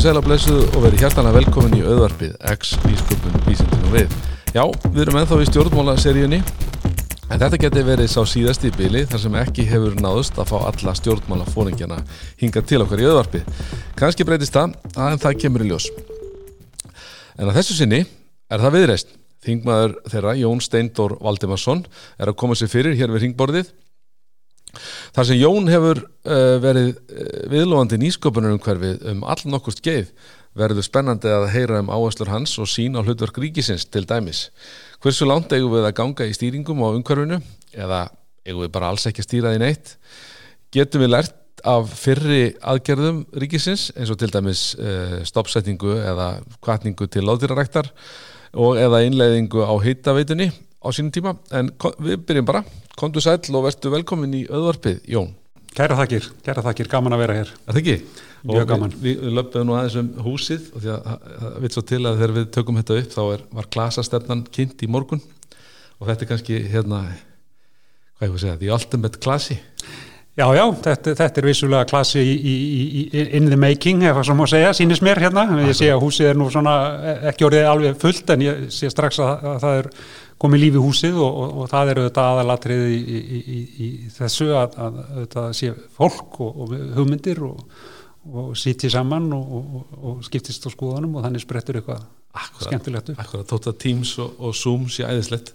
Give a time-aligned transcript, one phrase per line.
[0.00, 4.14] komið sæla blessuð og verið hjartanlega velkomin í auðvarpið X Vísköpun Vísindinu við.
[4.56, 4.62] Já,
[4.94, 9.66] við erum ennþá í stjórnmálaseríunni en þetta geti verið sá síðasti bili þar sem ekki
[9.68, 12.00] hefur náðust að fá alla stjórnmálafóringjana
[12.40, 13.60] hinga til okkar í auðvarpið.
[14.00, 15.90] Kanski breytist það, en það kemur í ljós.
[17.36, 19.12] En að þessu sinni er það viðreist.
[19.44, 21.84] Þingmaður þeirra, Jón Steindor Valdimarsson,
[22.16, 23.74] er að koma sér fyrir hér við ringborðið
[25.16, 30.12] Þar sem Jón hefur uh, verið uh, viðlóðandi nýsköpunar umhverfið um all nokkur skeið
[30.58, 34.48] verður spennandi að heyra um áherslur hans og sín á hlutverk ríkisins til dæmis.
[35.02, 37.38] Hversu langt eigum við að ganga í stýringum á umhverfinu
[37.72, 38.08] eða
[38.46, 39.94] eigum við bara alls ekki að stýra því neitt?
[40.74, 41.36] Getum við lært
[41.66, 46.32] af fyrri aðgerðum ríkisins eins og til dæmis uh, stoppsetningu eða
[46.64, 47.90] kvartningu til láðdýraræktar
[48.58, 50.50] og eða innleiðingu á heitaveitunni
[50.80, 52.64] á sínum tíma en við byrjum bara
[53.00, 55.30] Kondur sæl og verðstu velkomin í öðvarpið, Jón.
[55.72, 57.52] Kæra þakkir, kæra þakkir, gaman að vera hér.
[57.62, 57.94] Er það ekki?
[58.50, 58.92] Mjög gaman.
[59.00, 62.20] Við, við löpum nú aðeins um húsið og því að það veit svo til að
[62.20, 65.22] þegar við tökum þetta upp þá er, var klasastefnan kynnt í morgun
[66.00, 67.00] og þetta er kannski hérna,
[68.18, 69.60] hvað ég voru að segja, the ultimate klassi.
[70.40, 74.26] Já, já, þetta, þetta er vissulega klassi í, í, í, in the making, ef það
[74.28, 75.46] svo má segja, sínist mér hérna.
[75.64, 76.74] Ég sé að húsið er nú svona
[77.32, 79.90] ekki orðið alveg fullt en ég sé strax að, að það er
[80.40, 84.50] komið lífi húsið og, og, og það eru þetta aðalatrið í, í, í, í þessu
[84.56, 90.70] að, að, að þetta sé fólk og, og hugmyndir og sýti saman og skiptist á
[90.72, 92.04] skoðanum og þannig sprettur eitthvað
[92.36, 93.24] akkurat, skemmtilegt upp.
[93.24, 95.54] Akkurat, tóta Teams og Zoom sé æðislegt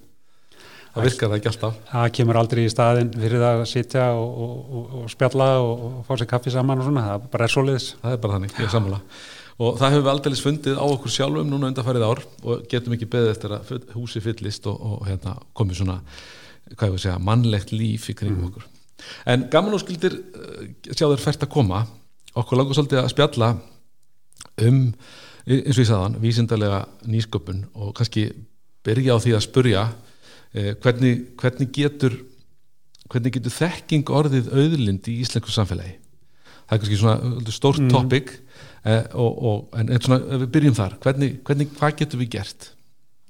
[0.95, 1.80] það virkar það ekki alltaf.
[1.91, 6.53] Það kemur aldrei í staðin fyrir það að sitja og spjalla og fá sér kaffi
[6.53, 7.90] saman og svona, það bara er soliðis.
[8.03, 9.01] Það er bara þannig, ég sammála
[9.56, 13.08] og það hefur við aldrei fundið á okkur sjálfum núna undanfærið ár og getum ekki
[13.12, 16.00] beðið eftir að húsi fyllist og, og hérna, komið svona
[16.74, 18.50] hvað ég voru að segja, mannlegt líf í kringum mm.
[18.50, 18.66] okkur.
[19.30, 21.84] En gaman og skildir eh, sjá þér fært að koma.
[22.36, 23.52] Okkur langar svolítið að spjalla
[24.66, 24.80] um
[25.46, 28.32] eins og ég sagðan, vísindarlega nýsköpun og kannski
[28.86, 29.84] byrja á því að spurja
[30.58, 32.18] eh, hvernig, hvernig getur
[33.12, 36.00] hvernig getur þekking orðið auðlind í íslensku samfélagi
[36.66, 37.92] það er kannski svona stórt mm.
[37.94, 38.31] topic
[38.86, 42.70] eh, og, og, en, en svona við byrjum þar hvernig, hvernig, hvað getur við gert?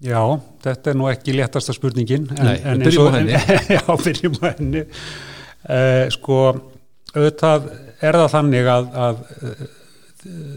[0.05, 0.19] Já,
[0.65, 3.39] þetta er nú ekki léttasta spurningin en, Nei, en byrjum á henni
[3.77, 6.41] Já, byrjum á henni eh, sko,
[7.15, 7.71] auðvitað
[8.03, 9.25] er það þannig að, að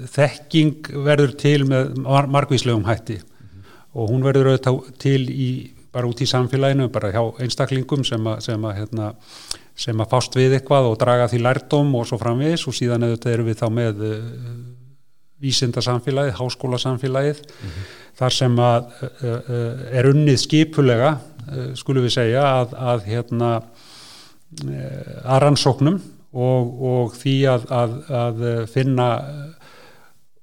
[0.09, 3.75] þekking verður til með margvíslegum hætti mm -hmm.
[3.95, 5.51] og hún verður auðvitað til í,
[5.93, 9.15] bara út í samfélaginu, bara hjá einstaklingum sem að, sem að hérna
[9.79, 13.33] sem að fást við eitthvað og draga því lærdom og svo framvegis og síðan eða
[13.33, 14.19] erum við þá með uh,
[15.39, 17.91] vísindarsamfélagið, háskólasamfélagið mm -hmm.
[18.19, 21.19] þar sem að uh, uh, er unnið skipulega
[21.75, 23.51] skulum við segja að, að hérna
[25.25, 25.97] að rannsóknum
[26.33, 29.07] og, og því að, að, að finna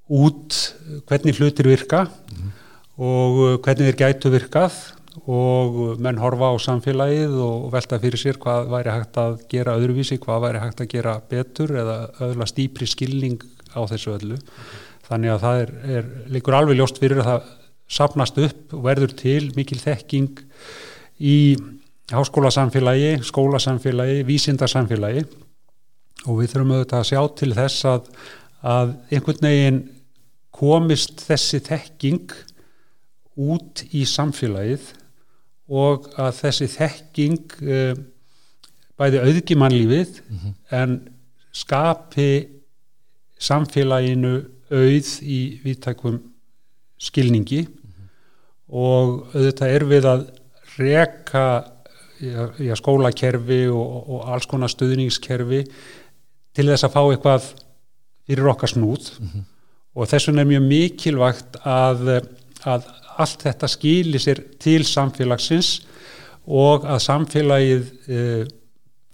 [0.10, 0.58] út
[1.06, 2.52] hvernig hlutir virka mm -hmm.
[2.98, 4.74] og hvernig þeir gætu virkað
[5.24, 10.18] og menn horfa á samfélagið og velta fyrir sér hvað væri hægt að gera öðruvísi,
[10.22, 14.40] hvað væri hægt að gera betur eða öðla stýpri skilning á þessu öllu.
[15.06, 17.50] Þannig að það er, er líkur alveg ljóst fyrir að það
[17.96, 20.40] sapnast upp og verður til mikil þekking
[21.22, 21.38] í
[22.12, 25.26] háskólasamfélagi, skólasamfélagi, vísindarsamfélagi
[26.26, 28.10] og við þurfum auðvitað að sjá til þess að,
[28.66, 29.80] að einhvern veginn
[30.56, 32.36] komist þessi þekking
[33.36, 34.94] út í samfélagið
[35.70, 37.96] og að þessi þekking uh,
[39.00, 40.54] bæði auðgi mannlífið mm -hmm.
[40.72, 41.00] en
[41.52, 42.48] skapi
[43.40, 44.36] samfélaginu
[44.72, 46.20] auð í viðtækum
[46.98, 48.10] skilningi mm -hmm.
[48.68, 50.28] og auðvitað er við að
[50.78, 51.46] reka
[52.24, 55.66] í að skólakerfi og, og alls konar stuðningskerfi
[56.56, 57.50] til þess að fá eitthvað
[58.26, 59.44] fyrir okkar snúð mm -hmm.
[59.96, 62.26] og þess vegna er mjög mikilvægt að,
[62.64, 62.88] að
[63.22, 65.80] allt þetta skilir sér til samfélagsins
[66.46, 68.46] og að samfélagið uh,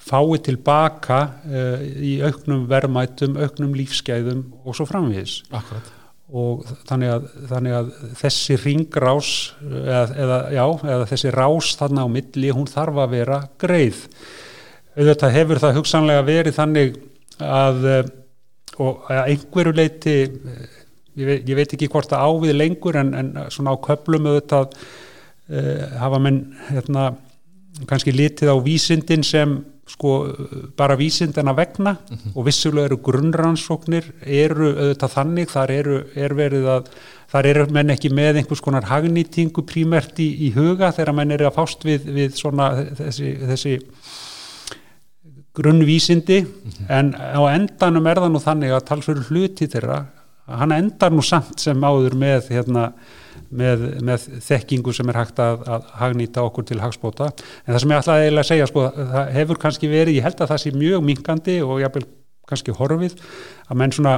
[0.01, 5.91] fái tilbaka uh, í auknum verðmætum, auknum lífsgæðum og svo framvís Akkurat.
[6.31, 10.65] og þannig að, þannig að þessi ringrás eða, eða, já,
[10.95, 14.07] eða þessi rás þarna á milli, hún þarf að vera greið
[14.97, 16.97] auðvitað hefur það hugsanlega verið þannig
[17.41, 18.09] að eh,
[18.81, 20.15] og að einhverju leiti
[21.19, 24.77] ég veit, ég veit ekki hvort það ávið lengur en, en svona á köplum auðvitað
[24.77, 27.11] uh, hafa menn hérna,
[27.89, 29.59] kannski litið á vísindin sem
[29.91, 30.11] sko
[30.77, 32.31] bara vísindina vegna mm -hmm.
[32.35, 36.91] og vissulega eru grunnrannsóknir eru auðvitað þannig þar eru, er verið að
[37.31, 41.47] þar eru menn ekki með einhvers konar hagnýtingu prímert í, í huga þegar menn eru
[41.47, 43.79] að fást við, við svona þessi, þessi
[45.53, 46.89] grunnvísindi mm -hmm.
[46.89, 50.05] en á endanum er það nú þannig að talsverður hluti þeirra
[50.59, 52.91] hann endar nú samt sem áður með hérna
[53.51, 57.93] með, með þekkingu sem er hægt að, að hagnýta okkur til hagspóta en það sem
[57.93, 61.07] ég ætlaði að segja sko, það hefur kannski verið, ég held að það sé mjög
[61.07, 62.05] minkandi og jáfnvel
[62.51, 63.17] kannski horfið
[63.67, 64.15] að menn svona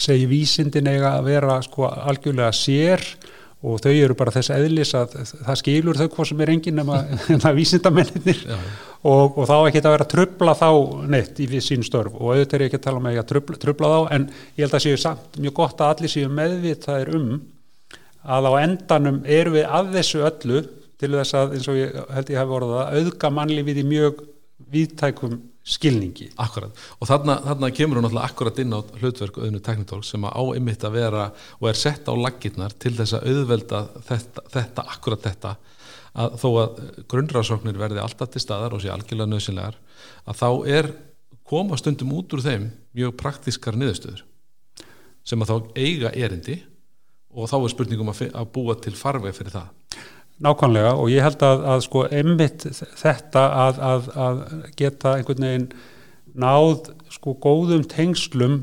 [0.00, 3.02] segi vísindin eiga að vera sko algjörlega sér
[3.62, 7.52] og þau eru bara þess eðlis að það skilur þau hvað sem er enginn nema
[7.58, 8.64] vísindamennir og,
[9.02, 10.68] og þá ekki að vera að trubla þá
[11.10, 12.14] neitt í sín störf.
[12.18, 14.62] Og auðvitað er ekki að tala með um ekki að trubla, trubla þá en ég
[14.62, 17.32] held að séu samt mjög gott að allir séu meðvitaðir um
[18.22, 20.60] að á endanum eru við að þessu öllu
[21.02, 24.22] til þess að eins og ég held ég hef voruð að auðga mannlífið í mjög
[24.72, 26.28] viðtækum skilningi.
[26.42, 26.78] Akkurat.
[26.98, 30.86] Og þarna, þarna kemur hún alltaf akkurat inn á hlutverk auðvinu teknitól sem á ymmit
[30.86, 31.28] að vera
[31.58, 35.54] og er sett á laginnar til þess að auðvelda þetta, þetta akkurat þetta
[36.12, 39.78] að þó að grunnrásóknir verði alltaf til staðar og sé algjörlega nöðsynlegar
[40.28, 40.48] að þá
[40.78, 40.90] er
[41.48, 44.24] koma stundum út úr þeim mjög praktískar niðurstöður
[45.24, 46.58] sem að þá eiga erindi
[47.32, 49.70] og þá er spurningum að, að búa til farveg fyrir það.
[50.42, 52.64] Nákvæmlega og ég held að, að sko einmitt
[52.98, 53.80] þetta að,
[54.26, 54.40] að,
[54.78, 55.68] geta einhvern veginn
[56.32, 58.54] náð sko góðum tengslum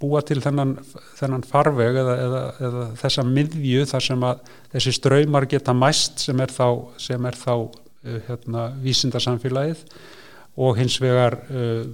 [0.00, 0.76] búa til þennan,
[1.18, 4.40] þennan farveg eða, eða, eða þessa miðju þar sem að
[4.74, 6.66] þessi ströymar geta mæst sem er þá,
[7.00, 9.84] sem er þá uh, hérna, vísindarsamfélagið
[10.56, 11.84] og hins vegar uh,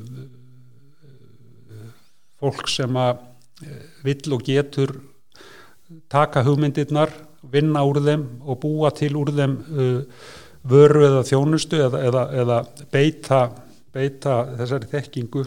[2.40, 4.94] fólk sem að uh, vill og getur
[6.12, 7.12] taka hugmyndirnar,
[7.52, 10.24] vinna úr þeim og búa til úr þeim uh,
[10.68, 12.58] vöru eða þjónustu eða, eða
[12.92, 13.42] beita,
[13.92, 15.44] beita þessari þekkingu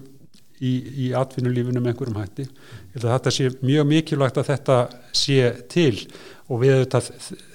[0.61, 0.71] í,
[1.05, 2.47] í atvinnulífinu með einhverjum hætti.
[2.95, 4.77] Þetta sé mjög mikilvægt að þetta
[5.15, 6.05] sé til
[6.49, 6.85] og við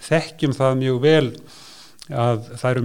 [0.08, 1.24] þekkjum það mjög vel
[2.10, 2.84] að það eru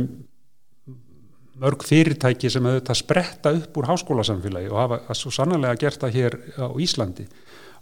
[1.63, 6.36] mörg fyrirtæki sem auðvitað spretta upp úr háskólasamfélagi og hafa svo sannlega gert það hér
[6.60, 7.25] á Íslandi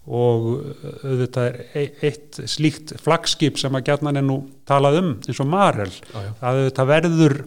[0.04, 0.48] og
[1.02, 4.38] auðvitað er e, eitt slíkt flagskip sem að er nú
[4.68, 7.38] talað um eins og Marel það auðvitað verður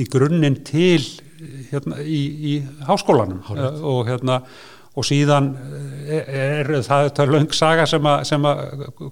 [0.00, 1.00] í grunninn til
[1.70, 2.20] hérna, í,
[2.50, 2.52] í
[2.88, 3.80] háskólanum Hárið.
[3.92, 4.42] og hérna
[4.98, 5.52] og síðan
[6.10, 8.62] er, er það auðvitað laung saga sem að, sem að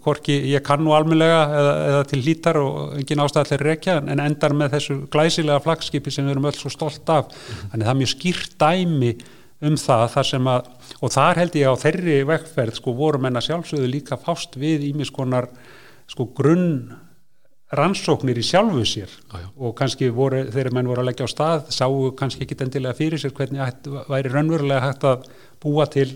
[0.03, 4.57] hvorki ég kann nú almenlega eða, eða til lítar og engin ástæðallir rekja en endar
[4.59, 7.71] með þessu glæsilega flagskipi sem við erum öll svo stolt af -hmm.
[7.71, 9.13] þannig það er mjög skýrt dæmi
[9.69, 10.63] um það þar sem að
[11.01, 15.49] og þar held ég á þeirri vekkferð sko voru menna sjálfsögðu líka fást við ímiskonar
[16.07, 16.93] sko grunn
[17.77, 19.13] rannsóknir í sjálfu sér.
[19.35, 22.97] Ah, og kannski voru, þeirri menn voru að leggja á stað sáu kannski ekki endilega
[22.97, 25.29] fyrir sér hvernig hægt, væri raunverulega hægt að
[25.61, 26.09] búa til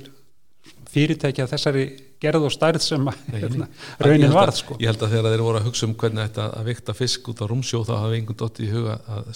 [0.92, 1.84] fyrirtækja þessari
[2.22, 3.66] gerð og stærð sem hérna,
[4.00, 4.76] raunin varð sko.
[4.80, 7.42] Ég held að þegar þeir voru að hugsa um hvernig þetta að vikta fisk út
[7.42, 9.32] á rúmsjó þá hafa einhvern dótt í huga að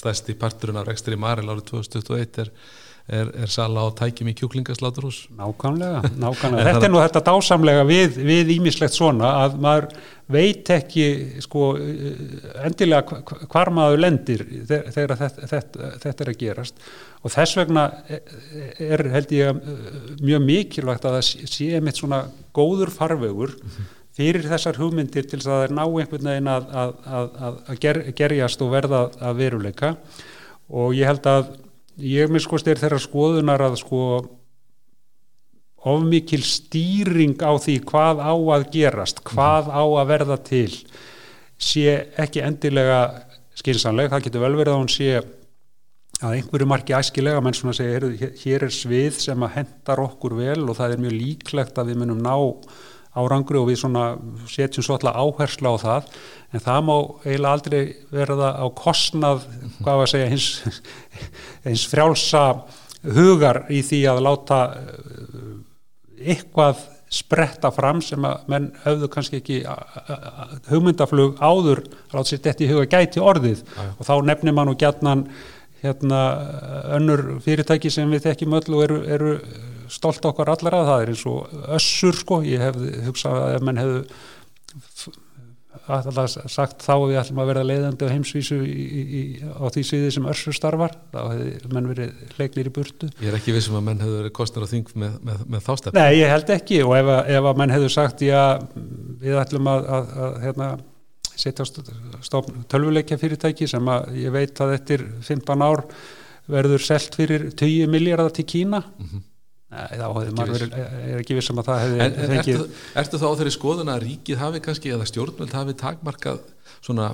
[0.00, 2.52] stærsti parturinn af rekstri Maril árið 2021 er
[3.08, 5.24] er, er sala á tækjum í kjúklingasláturhús?
[5.36, 6.66] Nákvæmlega, nákvæmlega.
[6.70, 9.88] þetta er nú þetta dásamlega við, við ímislegt svona að maður
[10.34, 11.06] veit ekki
[11.44, 11.74] sko
[12.64, 13.18] endilega
[13.52, 16.86] hvar maður lendir þegar þetta, þetta, þetta er að gerast.
[17.24, 17.84] Og þess vegna
[18.80, 19.60] er held ég
[20.24, 22.22] mjög mikilvægt að það sé mitt svona
[22.56, 23.52] góður farvegur
[24.14, 27.80] fyrir þessar hugmyndir til þess að það er ná einhvern veginn að, að, að, að
[27.82, 29.94] ger, gerjast og verða að veruleika.
[30.72, 31.50] Og ég held að
[32.00, 34.00] ég minnst er þeirra skoðunar að sko
[35.84, 40.70] ofmikil stýring á því hvað á að gerast, hvað á að verða til
[41.60, 43.00] sé ekki endilega
[43.54, 45.10] skynsanleg, það getur vel verið að hún sé
[46.24, 47.42] að einhverju marki æskilega.
[47.44, 51.16] Menn svona segja, hér er svið sem að hendar okkur vel og það er mjög
[51.20, 52.34] líklegt að við munum ná
[53.14, 53.82] árangri og við
[54.50, 56.08] setjum svo alltaf áherslu á það
[56.54, 56.94] en það má
[57.24, 57.82] eiginlega aldrei
[58.14, 59.44] verða á kostnað,
[59.80, 60.48] hvað var að segja hins,
[61.68, 62.44] hins frjálsa
[63.14, 65.46] hugar í því að láta eh,
[66.34, 66.82] eitthvað
[67.14, 69.60] spretta fram sem að menn höfðu kannski ekki
[70.70, 73.92] hugmyndaflug áður að láta sér þetta í huga gæti orðið Aja.
[73.92, 75.28] og þá nefnir mann og gætnan
[75.84, 76.22] hérna
[76.96, 79.34] önnur fyrirtæki sem við þekkjum öll og eru, eru
[79.92, 83.82] stolt okkar allara, það er eins og össur sko, ég hef hugsað að ef menn
[83.82, 84.04] hefðu
[85.90, 90.12] alltaf sagt þá við ætlum að vera leiðandi á heimsvísu í, í, á því sviði
[90.14, 93.10] sem össur starfar, þá hefði menn verið leiknir í burtu.
[93.20, 95.98] Ég er ekki vissum að menn hefðu verið kostnar á þing með, með, með þástefn.
[95.98, 98.40] Nei, ég held ekki og ef að, ef að menn hefðu sagt já,
[99.24, 100.70] við ætlum að, að, að hérna,
[101.34, 101.68] setja
[102.24, 105.84] stofn tölvuleikja fyrirtæki sem að ég veit að eftir 15 ár
[106.50, 109.30] verður selt fyrir 20 miljardar til Kína mm -hmm
[109.74, 113.20] þá hefði maður verið, er ekki vissum að það hefði en, en fengið ertu, ertu
[113.20, 116.42] þá á þeirri skoðun að ríkið hafi kannski eða stjórnveld hafi takmarkað
[116.78, 117.08] svona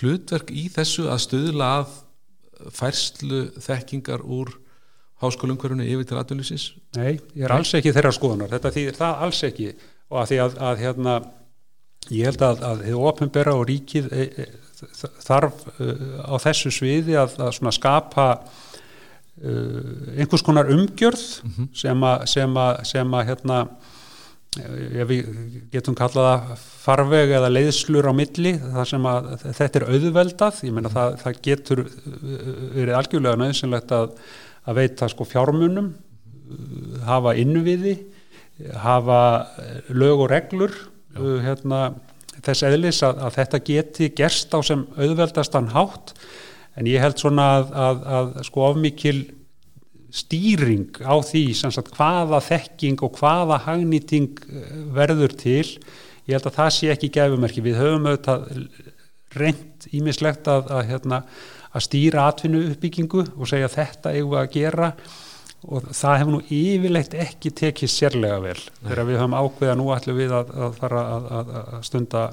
[0.00, 1.94] hlutverk í þessu að stuðla að
[2.74, 4.52] færslu þekkingar úr,
[5.22, 6.68] háskólumkörunni yfir til atvinnlýsins
[6.98, 9.70] Nei, ég er alls ekki þeirra skoðunar, þetta þýðir það alls ekki.
[10.12, 11.14] Og að því að, að hérna,
[12.10, 14.46] ég held að, að þið ofinbera og ríkið e, e,
[15.24, 18.28] þarf uh, á þessu sviði að, að svona skapa
[19.34, 21.24] einhvers konar umgjörð
[21.74, 23.58] sem að sem að, sem að hérna
[24.54, 25.30] ef við
[25.72, 30.60] getum kallaða farveg eða leiðslur á milli þar sem að þetta er auðveldað.
[30.68, 34.14] Ég meina það, það getur verið algjörlega nöðsynlegt að,
[34.70, 35.90] að veita sko fjármunum
[37.08, 37.96] hafa innviði
[38.84, 39.20] hafa
[39.90, 40.74] lög og reglur
[41.18, 41.94] uh, hérna,
[42.44, 46.14] þess eðlis að, að þetta geti gerst á sem auðveldastan hátt
[46.74, 49.18] en ég held svona að, að, að sko ofmikil
[50.14, 54.42] stýring á því sagt, hvaða þekking og hvaða hagnýting
[54.94, 55.66] verður til
[56.24, 58.46] ég held að það sé ekki gefumerki við höfum auðvitað
[59.34, 61.20] reynd ímislegt að, að, hérna,
[61.74, 64.90] að stýra atvinnu uppbyggingu og segja þetta eigum við að gera
[65.64, 68.58] og það hefur nú yfirleitt ekki tekið sérlega vel.
[68.82, 71.04] Þegar við höfum ákveða nú ætlum við að, að fara
[71.40, 71.54] að
[71.88, 72.24] stunda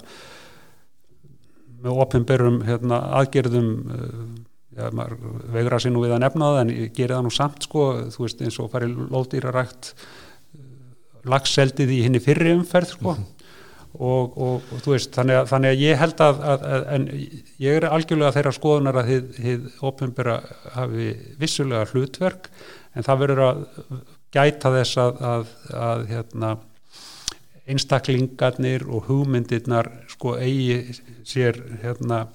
[1.81, 3.69] með opinberum hérna, aðgerðum
[4.75, 5.17] já, maður
[5.53, 8.41] vegra sér nú við að nefna það en gerir það nú samt sko, þú veist
[8.45, 9.93] eins og farið lóðdýrarækt
[11.31, 13.49] lagseldið í henni fyrri umferð sko mm -hmm.
[13.99, 17.07] og, og, og þú veist þannig að, þannig að ég held að, að, að en
[17.59, 20.41] ég er algjörlega þeirra skoðunar að þið, ofinbera
[20.73, 22.49] hafi vissulega hlutverk
[22.95, 23.65] en það verður að
[24.31, 26.57] gæta þess að hérna
[27.71, 32.25] einstaklingarnir og hugmyndirnar sko eigi sér hérna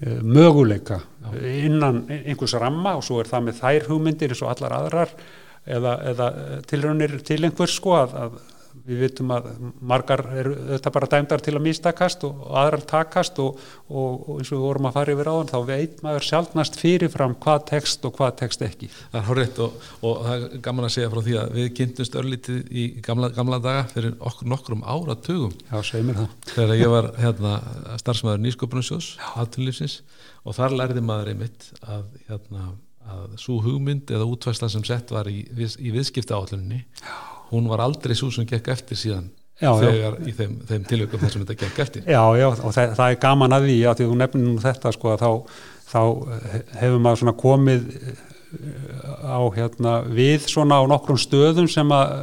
[0.00, 1.00] Eh, möguleika
[1.42, 5.14] innan einhvers ramma og svo er það með þær hugmyndir eins og allar aðrar
[5.66, 6.28] eða, eða
[6.70, 8.36] tilraunir til einhvers sko að, að
[8.88, 9.48] við vitum að
[9.90, 14.40] margar eru þetta bara dæmdar til að mistakast og, og aðrar takast og, og, og
[14.40, 18.08] eins og við vorum að fara yfir áðan þá veit maður sjálfnast fyrirfram hvað tekst
[18.08, 18.90] og hvað tekst ekki.
[19.12, 22.72] Það er horrið og það er gaman að segja frá því að við kynntumst örlítið
[22.72, 25.54] í gamla, gamla daga fyrir okkur nokkrum áratugum.
[25.68, 26.34] Já, segir mér það.
[26.54, 27.54] Þegar ég var hérna,
[28.00, 30.02] starfsmæður nýsköpunarsjós, aðtunlýfsins
[30.48, 32.70] og þar lærði maður einmitt að hérna
[33.08, 36.82] að svo hugmynd eða útvæsla sem sett var í, í viðskipta áallunni
[37.52, 39.28] hún var aldrei svo sem gekk eftir síðan
[39.58, 40.26] já, þegar já.
[40.28, 43.20] í þeim, þeim tilökum þar sem þetta gekk eftir Já, já, og það, það er
[43.24, 45.30] gaman að því að því þú nefnir nú þetta sko þá,
[45.92, 46.00] þá
[46.82, 48.26] hefur maður svona komið eh,
[49.28, 52.14] á hérna við svona á nokkrum stöðum sem að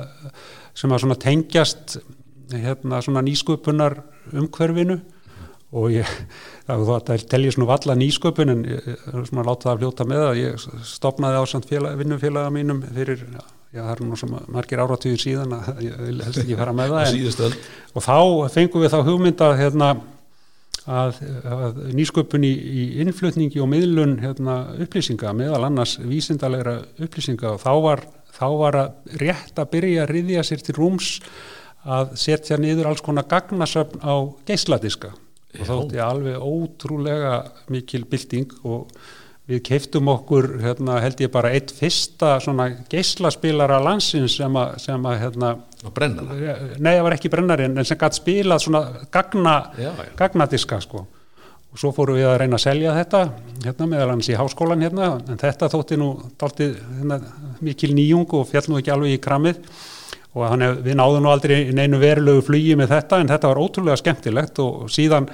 [0.75, 1.97] sem að svona tengjast
[2.51, 3.99] hérna svona nýsköpunar
[4.35, 4.99] umhverfinu
[5.75, 6.09] og ég,
[6.67, 8.89] það telji svona valla nýsköpun en ég,
[9.27, 13.25] svona láta það að fljóta með að ég stopnaði ásand vinnufélaga mínum fyrir
[13.75, 17.47] já það er nú sem margir áratugir síðan að ég helst ekki fara með það
[17.49, 17.57] en,
[17.93, 18.17] og þá
[18.55, 19.89] fengum við þá hugmynda hérna,
[20.85, 27.55] að, að nýsköpun í, í innflutningi og miðlun hérna, upplýsinga meðal annars vísindalega upplýsinga.
[27.55, 28.05] Og þá var,
[28.35, 31.11] þá var að rétt að byrja að riðja sér til rúms
[31.85, 34.15] að setja niður alls konar gagnasöfn á
[34.47, 35.13] geisladiska.
[35.65, 37.37] Og er alveg ótrúlega
[37.71, 38.89] mikil bilding og
[39.49, 45.05] við keiftum okkur hérna, held ég bara eitt fyrsta svona geyslaspilara landsins sem að, sem
[45.05, 45.51] að hérna,
[46.81, 48.81] nei það var ekki brennari en sem gæti spilað svona
[49.13, 50.15] gagna, já, já.
[50.17, 51.05] gagnadiska sko.
[51.75, 53.21] Og svo fórum við að reyna að selja þetta
[53.65, 55.09] hérna meðal hans í háskólan hérna.
[55.27, 57.19] En þetta þótti nú dalti hérna,
[57.59, 59.59] mikil nýjung og fjall nú ekki alveg í kramið
[60.35, 63.99] og hef, við náðum nú aldrei neinu verulegu flugi með þetta en þetta var ótrúlega
[63.99, 64.63] skemmtilegt.
[64.63, 65.27] Og síðan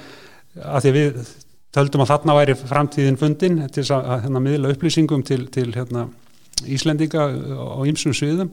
[0.58, 1.22] að því við
[1.72, 6.08] töldum að þarna væri framtíðin fundin til að, hérna, miðla upplýsingum til, til hérna,
[6.62, 8.52] Íslendinga á ýmsum sviðum.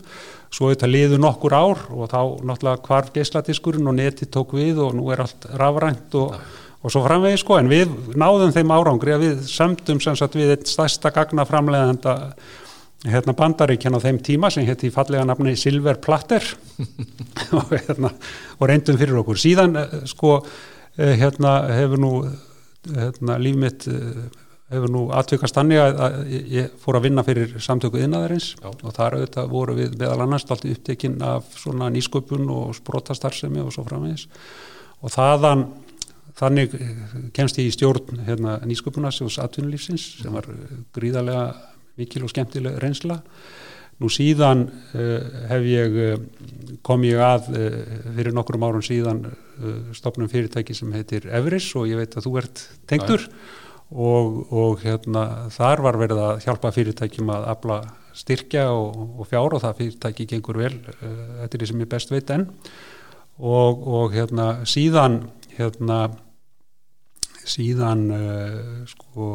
[0.50, 4.96] Svo þetta liður nokkur ár og þá náttúrulega hvarf geisladiskurinn og neti tók við og
[4.98, 6.34] nú er allt rafrænt og,
[6.82, 7.60] og svo framvegi sko.
[7.60, 12.16] En við náðum þeim árangri að við sömdum sem sagt við eitt stærsta gagna framleganda
[13.06, 16.44] hérna bandaríkjan á þeim tíma sem hétti í fallega nafni Silver Platter.
[17.60, 18.12] Og, hérna,
[18.60, 19.38] og reyndum fyrir okkur.
[19.40, 22.12] Síðan eh, sko eh, hérna hefur nú
[22.96, 24.22] hérna, líf mitt eh,
[24.70, 26.18] hefur nú aðtökast þannig að,
[26.54, 30.68] ég fór að vinna fyrir samtöku innaðarins og þar auðvitað voru við meðal annars allt
[30.70, 34.28] upptekinn af svona nýsköpun og sprótastarsemi og svo framvegis.
[35.02, 35.66] Og þaðan
[36.40, 36.76] þannig
[37.36, 40.48] kemst ég í stjórn hérna, nýsköpunarsjós atvinnulífsins sem var
[40.96, 41.50] gríðarlega
[42.00, 43.20] mikil og skemmtileg reynsla
[44.00, 44.64] Nú síðan
[44.96, 47.80] uh, hef ég, uh, kom ég að uh,
[48.16, 49.26] fyrir nokkrum árum síðan
[49.92, 53.26] stopnum fyrirtæki sem heitir Everis og ég veit að þú ert tengtur
[53.92, 57.80] og, og hérna, þar var verið að hjálpa fyrirtækjum að afla
[58.16, 62.14] styrkja og, og fjár og það fyrirtæki gengur vel, þetta er því sem ég best
[62.14, 62.48] veit enn.
[63.36, 65.26] Og, og hérna, síðan
[65.58, 66.00] hérna,
[67.44, 68.08] síðan
[68.94, 69.34] sko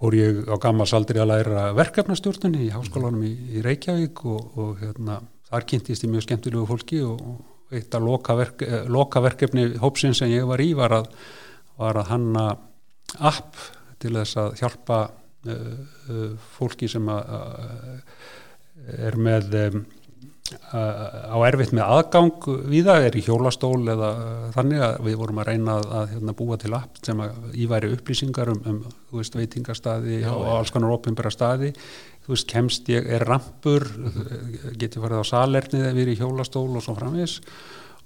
[0.00, 4.80] fór ég á gammals aldrei að læra verkefnastjórnunni í háskólanum í, í Reykjavík og, og
[4.80, 5.18] hérna,
[5.50, 9.66] þar kynntist ég mjög skemmtilegu fólki og, og eitt af loka, verk, eh, loka verkefni
[9.82, 11.10] hópsinn sem ég var í var að,
[11.78, 12.46] var að hanna
[13.28, 13.60] app
[14.00, 15.54] til þess að hjálpa uh,
[16.08, 19.82] uh, fólki sem að, að er með um,
[20.70, 24.10] á erfitt með aðgang við það er í hjólastól eða
[24.54, 27.90] þannig að við vorum að reyna að, að hérna, búa til app sem að íværi
[27.96, 28.78] upplýsingar um, um
[29.14, 30.54] veist, veitingarstaði Já, og ja.
[30.58, 31.72] alls konar opinbæra staði
[32.24, 34.78] þú veist, kemst ég, er rampur mm -hmm.
[34.78, 37.40] getið farið á salernið eða við erum í hjólastól og svo framvis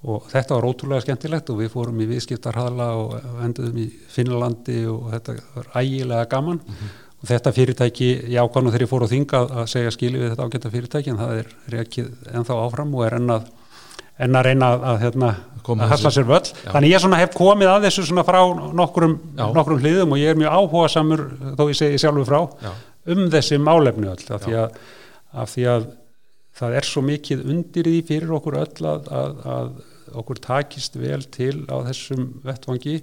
[0.05, 5.11] og þetta var ótrúlega skemmtilegt og við fórum í viðskiptarhalla og enduðum í Finnlandi og
[5.13, 9.09] þetta var ægilega gaman mm -hmm og þetta fyrirtæki, ég ákvæmum þegar ég fór á
[9.09, 13.05] þinga að segja skilu við þetta ágæta fyrirtæki en það er reykið ennþá áfram og
[13.07, 13.47] er ennað
[14.25, 15.31] en að reyna að, hérna,
[15.65, 16.69] að halla sér völl Já.
[16.75, 18.41] þannig ég hef komið að þessu frá
[18.77, 21.25] nokkrum, nokkrum hliðum og ég er mjög áhuga samur
[21.57, 22.71] þó ég segi sjálfur frá Já.
[23.17, 24.79] um þessi málefni öll af því, að,
[25.33, 25.91] af því að
[26.61, 29.11] það er svo mikið undir því fyrir okkur öll að,
[29.57, 29.75] að
[30.21, 32.99] okkur takist vel til á þessum vettvangi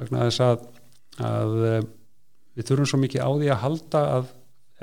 [0.00, 0.64] vegna þess að
[2.56, 4.30] við þurfum svo mikið á því að halda að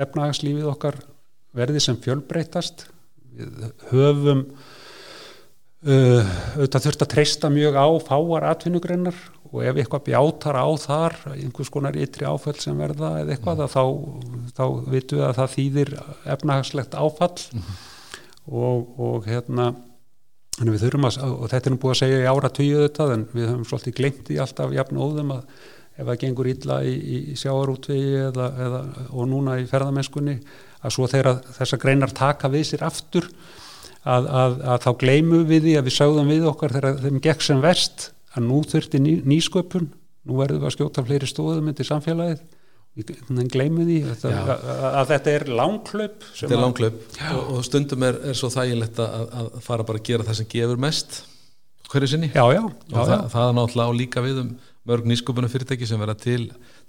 [0.00, 1.00] efnahagslífið okkar
[1.56, 2.86] verði sem fjölbreytast
[3.36, 4.46] við höfum
[5.86, 11.16] uh, auðvitað þurft að treysta mjög á fáar atvinnugreinar og ef eitthvað bjátar á þar
[11.34, 13.72] einhvers konar ytri áföll sem verða eða eitthvað mm.
[13.74, 13.84] þá,
[14.54, 15.96] þá vitum við að það þýðir
[16.36, 17.38] efnahagslegt áfall.
[17.54, 17.72] Mm
[18.50, 19.70] og, og hérna
[20.60, 23.26] við þurfum að, og þetta er nú búið að segja í ára tíu þetta, en
[23.32, 27.38] við höfum svolítið glemt í alltaf jafn óðum að ef það gengur illa í, í
[27.38, 30.36] sjáarútvegi eða, eða, og núna í ferðamennskunni
[30.80, 33.26] að svo þegar þessar greinar taka við sér aftur
[34.04, 37.44] að, að, að þá gleimu við því að við sögðum við okkar þegar þeim gekk
[37.44, 39.90] sem verst að nú þurfti ný, nýsköpun
[40.28, 42.40] nú verðum við að skjóta fleiri stóðum undir samfélagið.
[43.00, 44.30] Þannig gleimu því þetta,
[44.98, 46.96] að þetta er langklöp þetta er langklöp
[47.30, 50.80] og, og stundum er, er svo þægilegt að fara bara að gera það sem gefur
[50.82, 51.20] mest
[51.90, 52.32] hverju sinni.
[52.34, 54.50] Já, já, já, og það, það er náttúrulega líka við um
[54.88, 56.46] mörg nýsköpunum fyrirtæki sem verða til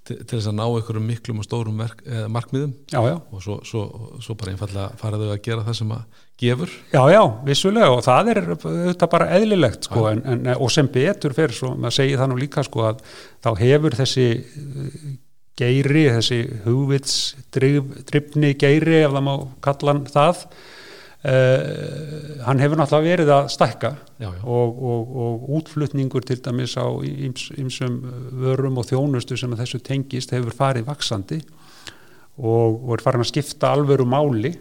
[0.08, 2.74] til, til þess að ná einhverjum miklum og stórum verk, eh, markmiðum.
[2.90, 3.16] Já, já.
[3.22, 3.84] og svo, svo,
[4.24, 6.76] svo bara einfallega faraðu að gera það sem að gefur.
[6.94, 11.36] Já, já, vissulega og það er þetta bara eðlilegt sko en, en, og sem betur
[11.38, 13.04] fyrir, svo maður segi það nú líka sko að
[13.46, 15.08] þá hefur þessi eh,
[15.62, 17.18] geiri, þessi hugvits
[17.54, 20.46] drifni geiri ef það má kalla það
[21.22, 24.40] Uh, hann hefur náttúrulega verið að stækka já, já.
[24.42, 26.90] Og, og, og útflutningur til dæmis á
[27.62, 28.00] ymsum
[28.42, 31.38] vörum og þjónustu sem þessu tengist hefur farið vaksandi
[32.42, 34.56] og, og er farin að skipta alveru máli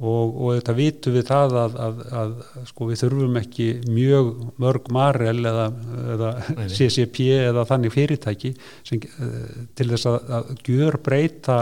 [0.00, 2.30] og þetta vitum við það að, að, að
[2.70, 4.30] sko, við þurfum ekki mjög
[4.62, 5.66] mörg marel eða,
[6.14, 6.30] eða
[6.76, 8.52] CCP eða þannig fyrirtæki
[8.86, 11.58] sem, uh, til þess að, að gjör breyta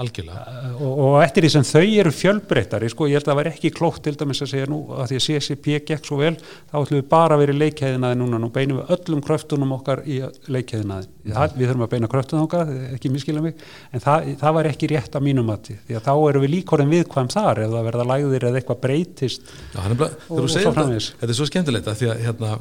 [0.00, 0.60] Algjörlega.
[0.78, 3.70] Og, og eftir því sem þau eru fjölbreyttari, sko, ég held að það var ekki
[3.76, 6.32] klókt til dæmis að segja nú að því að CCP gekk svo vel,
[6.70, 10.02] þá ætlum við bara að vera í leikæðinaði núna, nú beinum við öllum kröftunum okkar
[10.08, 10.16] í
[10.48, 11.10] leikæðinaði.
[11.26, 11.36] Mm.
[11.58, 13.60] Við þurfum að beina kröftunum okkar, ekki miskila mig,
[13.92, 16.94] en það, það var ekki rétt að mínum að því, að þá eru við líkorinn
[16.96, 19.54] viðkvæm þar ef það verða lægðir eða eitthvað breytist.
[19.74, 20.08] Já, og,
[20.38, 22.56] og þetta er svo skemmtilegt að því að hérna,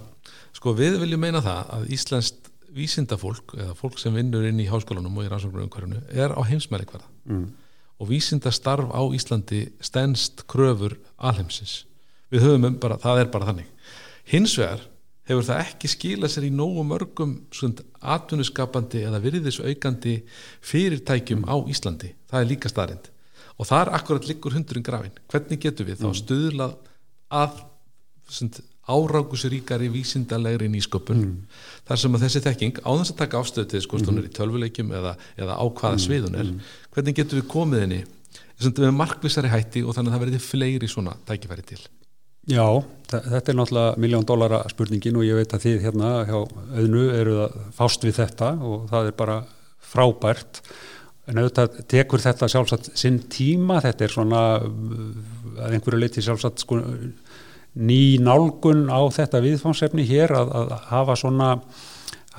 [0.60, 5.18] sko, við viljum meina það að Íslandst vísindafólk eða fólk sem vinnur inn í háskólanum
[5.18, 7.10] og í rannsóknarumhverfunu er á heimsmælikvarða.
[7.30, 7.50] Mm.
[8.00, 11.84] og vísindastarf á Íslandi stennst kröfur alheimsins.
[12.32, 13.68] Við höfum um bara, það er bara þannig.
[14.24, 14.86] Hins vegar
[15.28, 17.36] hefur það ekki skilað sér í nógu mörgum
[18.00, 20.16] atvinnuskapandi eða virðisaukandi
[20.72, 22.14] fyrirtækjum á Íslandi.
[22.32, 23.12] Það er líka starrend
[23.60, 26.06] og það er akkurat líkur hundurinn grafin hvernig getur við mm.
[26.06, 26.76] þá stuðlað
[27.36, 27.58] að
[28.90, 31.60] árákusuríkari vísindalegri nýsköpun mm.
[31.90, 34.24] þar sem að þessi þekking á þess að taka ástöðu til sko, mm.
[34.26, 36.04] í tölvuleikjum eða, eða á hvaða mm.
[36.06, 36.74] sviðun er mm.
[36.96, 38.02] hvernig getur við komið henni
[38.60, 41.82] með markvissari hætti og þannig að það verði fleiri svona tækifæri til
[42.50, 42.66] Já,
[43.12, 47.36] þetta er náttúrulega miljón dólara spurningin og ég veit að þið hérna hjá auðnu eru
[47.46, 49.36] að fást við þetta og það er bara
[49.90, 50.62] frábært
[51.30, 56.80] en auðvitað tekur þetta sjálfsagt sinn tíma, þetta er svona að einhverju leiti sjálfsagt sko
[57.76, 61.50] ný nálgun á þetta viðfánsefni hér að, að hafa svona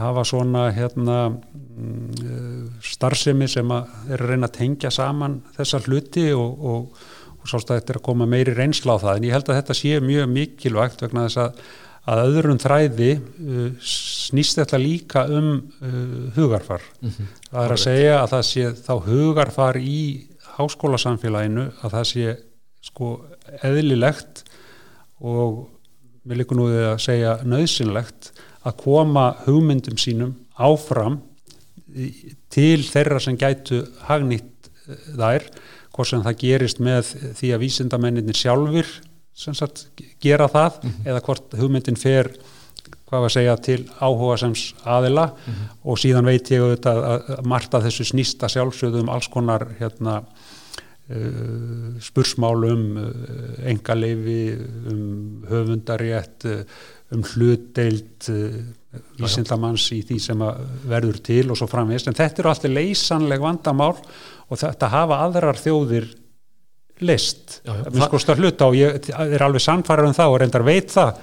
[0.00, 6.64] hafa svona hérna, mm, starfsemi sem er að reyna að tengja saman þessar hluti og,
[6.72, 7.04] og,
[7.40, 9.16] og sást að þetta er að koma meiri reynsla á það.
[9.16, 11.62] En ég held að þetta sé mjög mikilvægt vegna þess að,
[12.10, 16.84] að öðrun þræði uh, snýst þetta líka um uh, hugarfar.
[17.00, 17.32] Mm -hmm.
[17.50, 20.02] það er að segja að það sé þá hugarfar í
[20.56, 22.38] háskólasamfélaginu að það sé
[22.80, 23.10] sko
[23.66, 24.44] eðlilegt
[25.20, 25.66] og
[26.24, 28.32] við líkum nú að segja nöðsynlegt
[28.66, 31.20] að koma hugmyndum sínum áfram
[32.52, 34.70] til þeirra sem gætu hagnýtt
[35.16, 35.46] þær
[35.90, 38.90] hvort sem það gerist með því að vísindamenninir sjálfur
[39.34, 39.86] sagt,
[40.20, 41.08] gera það mm -hmm.
[41.08, 42.30] eða hvort hugmyndin fer
[43.10, 45.68] hvað var að segja til áhuga sems aðila mm -hmm.
[45.84, 50.22] og síðan veit ég auðvitað að margt af þessu snýsta sjálfsögðum alls konar hérna,
[51.10, 53.08] uh, spursmálum uh,
[53.70, 54.40] engaleifi
[54.90, 55.02] um
[55.50, 56.62] höfundarétt uh,
[57.10, 58.28] um hlutdeild
[59.18, 60.42] vísindamanns í því sem
[60.90, 65.58] verður til og svo framvist en þetta eru alltaf leysanleg vandamál og þetta hafa aðrar
[65.58, 66.06] þjóðir
[67.06, 70.90] list að skoðast að hluta og ég er alveg sannfærar um það og reyndar veit
[70.94, 71.20] það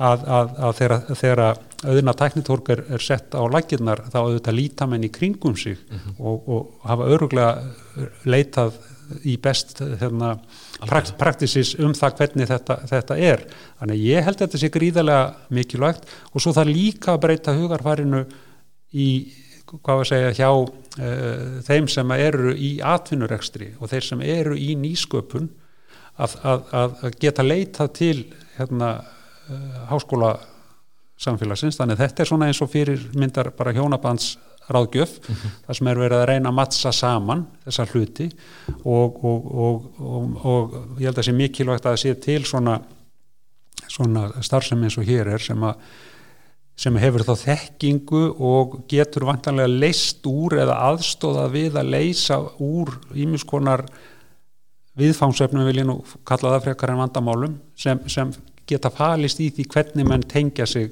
[0.00, 0.80] að, að, að
[1.20, 1.42] þegar
[1.80, 5.98] auðvina tæknitórk er, er sett á lækirnar þá auðvitað líta menn í kringum sig mm
[5.98, 6.16] -hmm.
[6.18, 8.78] og, og hafa öruglega leitað
[9.26, 10.34] í best hérna,
[10.86, 13.44] prakt, praktisis um það hvernig þetta, þetta er.
[13.80, 18.24] Þannig ég held að þetta sé gríðarlega mikilvægt og svo það líka að breyta hugarfarinu
[18.90, 19.08] í
[19.70, 24.56] hvað var að segja hjá uh, þeim sem eru í atvinnurekstri og þeir sem eru
[24.58, 25.50] í nýsköpun
[26.20, 28.16] að, að, að geta leitað til
[28.56, 28.96] hérna,
[29.46, 30.34] uh, háskóla
[31.20, 34.34] samfélagsins, þannig þetta er svona eins og fyrir myndar bara hjónabands
[34.70, 35.56] ráðgjöf, mm -hmm.
[35.66, 38.30] það sem er verið að reyna að mattsa saman þessa hluti
[38.84, 42.80] og, og, og, og ég held að það sé mikilvægt að það sé til svona,
[43.88, 45.66] svona starfsemi eins og hér er sem
[46.80, 52.94] sem hefur þá þekkingu og getur vantanlega leist úr eða aðstóða við að leisa úr
[53.12, 53.84] ímiskonar
[55.00, 58.32] viðfánsöfnum vil ég nú kalla það frekar en vandamálum sem, sem
[58.68, 60.90] geta falist í því hvernig mann tengja sig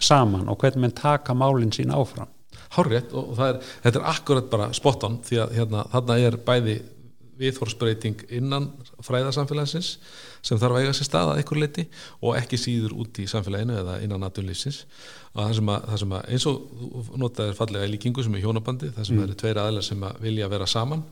[0.00, 2.30] saman og hvernig mann taka málinn sín áfram.
[2.74, 6.76] Hárrétt og er, þetta er akkurat bara spottan því að hérna, þarna er bæði
[7.36, 8.70] viðhorsbreyting innan
[9.04, 9.96] fræðarsamfélagsins
[10.46, 11.84] sem þarf að eiga sér stað að einhver leiti
[12.22, 14.84] og ekki síður út í samfélaginu eða innan naturlýsins
[15.34, 18.44] og það sem, að, það sem að, eins og notaður fallega í líkingu sem er
[18.46, 19.24] hjónabandi það sem mm.
[19.26, 21.02] eru tveir aðlar sem að vilja vera saman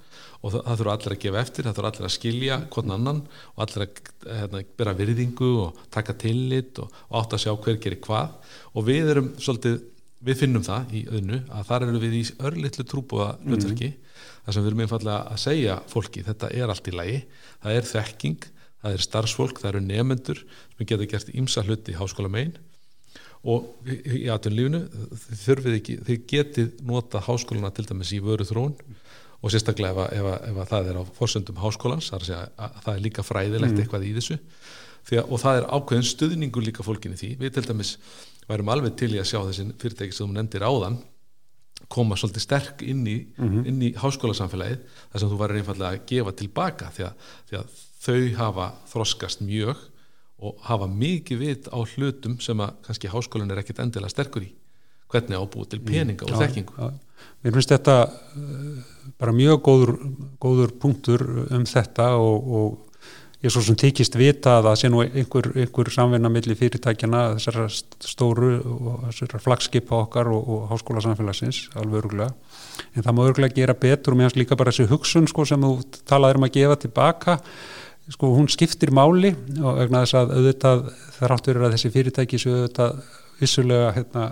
[0.41, 3.23] og það, það þurfa allir að gefa eftir það þurfa allir að skilja hvern annan
[3.53, 4.03] og allir að
[4.41, 8.89] hérna, bera virðingu og taka tillit og, og átt að sjá hver gerir hvað og
[8.89, 9.83] við erum svolítið,
[10.25, 14.13] við finnum það í öðnu að þar eru við í örlittlu trúbúða hlutverki mm.
[14.45, 17.19] þar sem við erum einfallega að segja fólki þetta er allt í lagi,
[17.65, 18.47] það er þekking
[18.85, 20.45] það er starfsfólk, það eru nefendur
[20.77, 22.57] sem geta gert ímsa hluti í háskóla megin
[23.45, 24.83] og í aðtunlífunu
[25.45, 28.77] þurfið ekki, þið getið nota háskóluna til dæmis í vöru þrón
[29.45, 33.03] og sérstaklega ef, ef, ef það er á fórsöndum háskólans, það er, að, það er
[33.05, 33.83] líka fræðilegt mm.
[33.83, 34.39] eitthvað í þessu.
[35.05, 37.31] Að, og það er ákveðin stuðningur líka fólkinni því.
[37.43, 37.91] Við til dæmis
[38.49, 41.01] værum alveg til í að sjá þessi fyrirtæki sem þú nefndir áðan
[41.93, 43.67] koma svolítið sterk inn í, mm -hmm.
[43.69, 44.79] inn í háskólasamfélagið
[45.13, 47.15] þar sem þú væri einfallega að gefa tilbaka því að,
[47.49, 47.67] því að
[48.05, 49.77] þau hafa þroskast mjög
[50.45, 54.53] og hafa mikið vit á hlutum sem að kannski háskólinn er ekkit endilega sterkur í
[55.13, 56.99] hvernig ábúið til peninga og þekkingu ja, ja.
[57.45, 58.81] Mér finnst þetta uh,
[59.21, 59.93] bara mjög góður,
[60.41, 62.94] góður punktur um þetta og, og
[63.45, 67.67] ég svo sem tekist vita að það sé nú einhver, einhver samvinna millir fyrirtækjana þessara
[67.69, 72.33] stóru og þessara flagskipa okkar og, og háskóla samfélagsins alveg öruglega
[72.95, 75.75] en það má öruglega gera betur og finnst líka bara þessi hugsun sko, sem þú
[76.09, 77.37] talaður um að gefa tilbaka
[78.15, 82.41] sko hún skiptir máli og vegna þess að auðvitað þar áttur er að þessi fyrirtæki
[82.41, 82.99] séu auðvitað
[83.41, 84.25] vissulega hérna,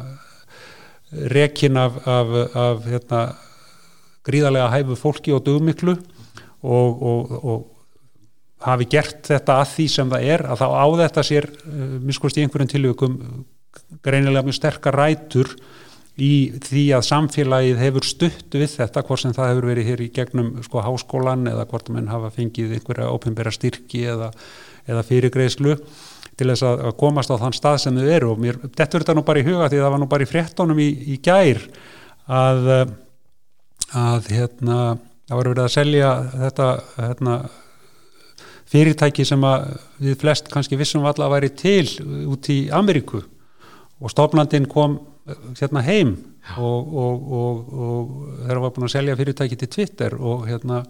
[1.32, 3.22] rekin af, af, af hérna,
[4.24, 5.96] gríðarlega hæfu fólki og dögmiklu
[6.62, 7.71] og, og, og
[8.62, 12.38] hafi gert þetta að því sem það er að þá á þetta sér, uh, miskust
[12.38, 13.18] í einhverjum tilvökum
[14.04, 15.52] greinilega mjög sterkar rætur
[16.20, 20.10] í því að samfélagið hefur stutt við þetta, hvort sem það hefur verið hér í
[20.12, 24.28] gegnum sko háskólan eða hvort mann hafa fengið einhverja ópenbæra styrki eða,
[24.84, 25.78] eða fyrirgreðslu
[26.36, 28.32] til þess að komast á þann stað sem þau eru.
[28.34, 30.30] Og mér, þetta verður þetta nú bara í huga því það var nú bara í
[30.30, 31.62] fréttónum í, í gær
[32.28, 32.70] að,
[34.02, 34.78] að hérna,
[35.28, 36.12] það var verið að selja
[36.44, 37.36] þetta hérna,
[38.72, 39.44] fyrirtæki sem
[40.02, 41.86] við flest kannski vissum alltaf að væri til
[42.32, 43.22] út í Ameríku.
[44.02, 44.98] Og stofnlandin kom
[45.58, 46.16] hérna heim
[46.58, 48.14] og, og, og, og
[48.46, 50.82] þeirra var búin að selja fyrirtæki til Twitter og hérna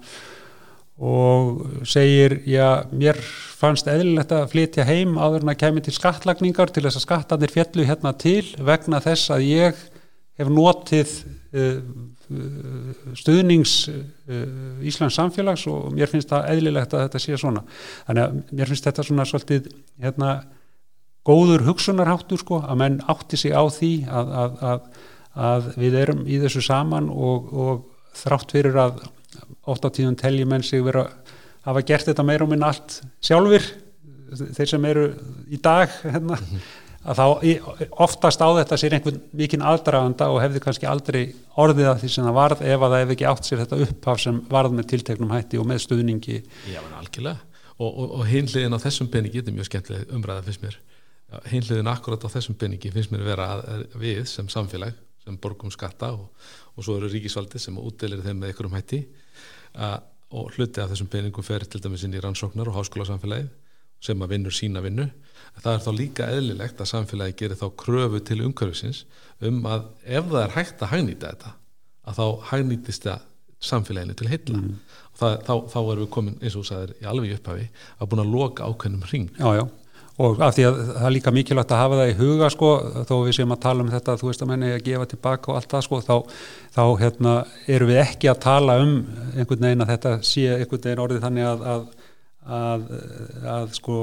[1.03, 3.16] og segir, já, mér
[3.59, 7.53] fannst eðlilegt að flytja heim áður en að kemja til skattlagningar til þess að skattanir
[7.53, 9.81] fjallu hérna til vegna þess að ég
[10.38, 11.14] hef notið
[11.57, 11.81] uh,
[13.18, 17.64] stuðnings uh, Íslands samfélags og mér finnst það eðlilegt að þetta sé svona.
[18.09, 19.71] Þannig að mér finnst þetta svona svolítið
[20.03, 20.35] hérna
[21.27, 24.87] góður hugsunarháttur sko að menn átti sig á því að, að, að,
[25.49, 29.05] að við erum í þessu saman og, og þrátt fyrir að
[29.71, 31.07] 8-10 telji menn sig vera
[31.66, 33.64] hafa gert þetta meira um minn allt sjálfur
[34.33, 35.09] þeir sem eru
[35.53, 36.38] í dag hérna,
[37.03, 37.25] að þá
[38.05, 41.23] oftast á þetta sér einhvern mikinn aðdraganda og hefði kannski aldrei
[41.59, 44.21] orðið að því sem það varð ef að það hefði ekki átt sér þetta upphaf
[44.23, 46.38] sem varð með tilteknum hætti og með stuðningi.
[46.71, 47.49] Já, en algjörlega.
[47.73, 50.77] Og, og, og hinliðin á þessum peningi, þetta er mjög skemmtileg umræða fyrst mér,
[51.51, 55.73] hinliðin akkurat á þessum peningi finnst mér vera að, að við sem samfélag, sem borgum
[55.75, 56.29] skatta og,
[56.77, 59.01] og svo eru ríkisvaldi sem útdelir þeim með ykkurum hætti
[59.75, 63.51] að, og hluti af þessum peningum fer til dæmis inn í rannsóknar og háskólasamfélagið
[64.03, 65.09] sem að vinnur sína vinnu
[65.61, 69.05] það er þá líka eðlilegt að samfélagi gerir þá kröfu til umhverfisins
[69.43, 71.53] um að ef það er hægt að hagnýta þetta
[72.03, 73.29] að þá hagnýtist það
[73.62, 74.59] samfélaginu til heilla.
[74.59, 74.81] Mm.
[75.12, 78.11] og það, þá, þá erum við komin eins og það er í alveg upphafi að
[78.11, 79.65] búin að loka ákveðnum ring Já, já,
[80.23, 82.73] og af því að það er líka mikilvægt að hafa það í huga sko,
[83.09, 85.53] þó við séum að tala um þetta þú veist að menna ég að gefa tilbaka
[85.53, 86.17] og allt það sko, þá,
[86.75, 87.37] þá hérna,
[87.77, 88.95] erum við ekki að tala um
[89.37, 91.88] einhvern veginn að þetta sé einhvern veginn orðið þannig að, að,
[92.59, 92.87] að,
[93.55, 93.99] að sko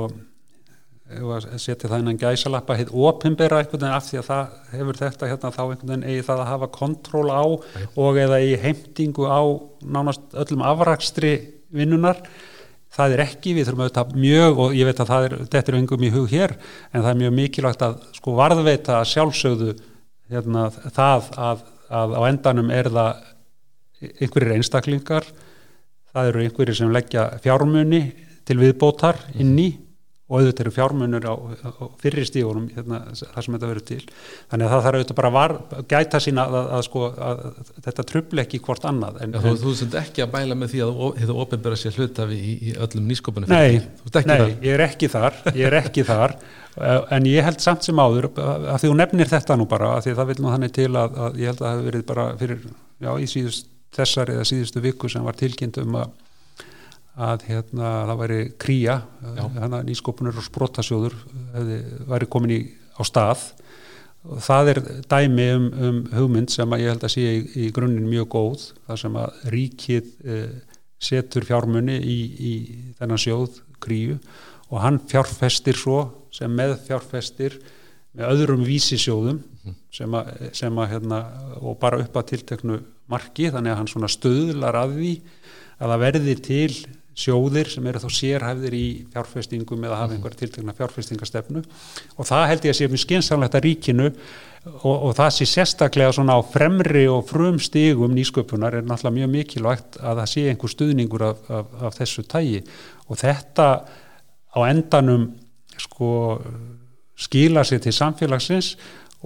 [1.09, 5.51] setja það innan gæsalappa hitt opimbera einhvern veginn af því að það hefur þetta hérna
[5.55, 7.87] þá einhvern veginn eigi það að hafa kontról á Æ.
[7.97, 9.41] og eða eigi heimtingu á
[9.81, 11.33] nánast öllum afrakstri
[11.73, 12.21] vinnunar
[12.93, 16.05] það er ekki, við þurfum auðvitað mjög og ég veit að er, þetta er engum
[16.05, 16.55] í hug hér
[16.91, 19.75] en það er mjög mikilvægt að sko varðveita sjálfsögðu
[20.29, 23.27] hérna, það að, að á endanum er það
[23.99, 25.29] einhverjir einstaklingar
[26.13, 28.03] það eru einhverjir sem leggja fjármunni
[28.45, 29.69] til viðbótar inn í
[30.29, 34.03] og auðvitað eru fjármunur á, á fyrir stígunum hérna, þar sem þetta verður til.
[34.51, 35.53] Þannig að það þarf auðvitað bara var,
[35.89, 37.41] gæta sína að, að, sko, að
[37.87, 40.83] þetta trubli ekki hvort annað en, Já, Þú, þú send ekki að bæla með því
[40.85, 43.81] að þetta ofinbæra sér hlutafi í, í öllum nýskopunum Nei,
[44.29, 44.37] nei
[44.67, 46.37] ég er ekki þar ég er ekki þar.
[47.17, 50.15] En ég held samt sem áður að því þú nefnir þetta nú bara að því
[50.21, 52.61] það vil nú þannig til að, að ég held að það hefur verið bara fyrir
[52.69, 56.13] já, í síðust þessar eða síðustu viku sem var tilkynnt um að
[57.19, 61.15] að hérna, það væri kría hérna, nýskopunur og sprótasjóður
[62.09, 62.59] væri komin í,
[62.95, 63.47] á stað
[64.27, 68.09] og það er dæmi um, um hugmynd sem ég held að sé í, í grunninn
[68.11, 70.53] mjög góð þar sem að ríkið eh,
[70.99, 72.53] setur fjármunni í, í
[72.99, 74.19] þennan sjóð kríu
[74.69, 76.01] og hann fjárfestir svo
[76.35, 77.57] sem með fjárfestir
[78.13, 79.75] með öðrum vísisjóðum mm.
[79.93, 81.21] sem að, sem að hérna,
[81.61, 85.13] og bara upp að tilteknu marki þannig að hann svona stöðlar að því
[85.79, 86.71] að það verði til
[87.19, 90.19] sjóðir sem eru þá sérhæfðir í fjárfestingum eða hafa mhm.
[90.19, 91.63] einhverja tiltegna fjárfestingastefnu
[92.15, 96.15] og það held ég að sé mjög skinsamlegt að ríkinu og, og það sé sérstaklega
[96.15, 100.73] svona á fremri og frum stigum nýsköpunar er náttúrulega mjög mikilvægt að það sé einhver
[100.75, 102.63] stuðningur af, af, af þessu tægi
[103.08, 103.67] og þetta
[104.55, 105.29] á endanum
[105.79, 106.10] sko
[107.19, 108.73] skila sér til samfélagsins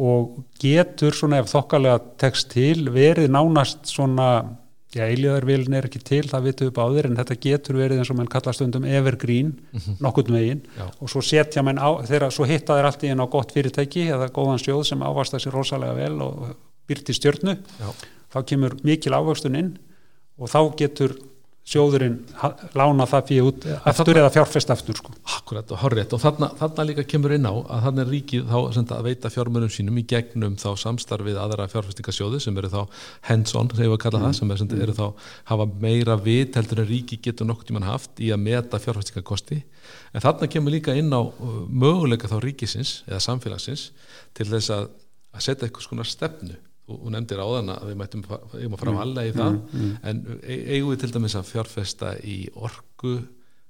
[0.01, 4.29] og getur svona ef þokkalega tekst til verið nánast svona
[4.93, 8.17] Já, eiljöðarvilin er ekki til, það vitum við báðir en þetta getur verið eins og
[8.19, 9.95] mann kalla stundum evergreen, mm -hmm.
[10.05, 10.85] nokkurn veginn Já.
[11.01, 14.05] og svo setja mann á, þegar svo hitta þeir allt í einn á gott fyrirtæki
[14.13, 16.55] eða góðan sjóð sem ávast þessi rosalega vel og
[16.87, 17.89] byrti stjörnu, Já.
[18.33, 19.77] þá kemur mikil ávöxtun inn
[20.37, 21.17] og þá getur
[21.63, 22.17] sjóðurinn
[22.75, 25.13] lána það fyrir út aftur eða fjárfest aftur sko.
[25.37, 28.57] Akkurat og horrið og þarna, þarna líka kemur inn á að þannig er ríkið þá
[28.75, 32.81] senda, að veita fjármörnum sínum í gegnum þá samstarfið aðra fjárfestingasjóði sem eru þá
[33.29, 34.27] hands-on sem ég var að kalla mm.
[34.27, 35.05] það sem er, senda, eru þá
[35.53, 39.61] hafa meira vit heldur en ríkið getur nokkur tíman haft í að meta fjárfestingakosti
[40.11, 43.87] en þarna kemur líka inn á uh, möguleika þá ríkisins eða samfélagsins
[44.35, 44.91] til þess að,
[45.31, 46.59] að setja eitthvað svona stefnu
[46.97, 49.93] og nefndir á þann að við mættum að fara að alla í það mm, mm.
[50.09, 53.15] en e, eigum við til dæmis að fjárfesta í orgu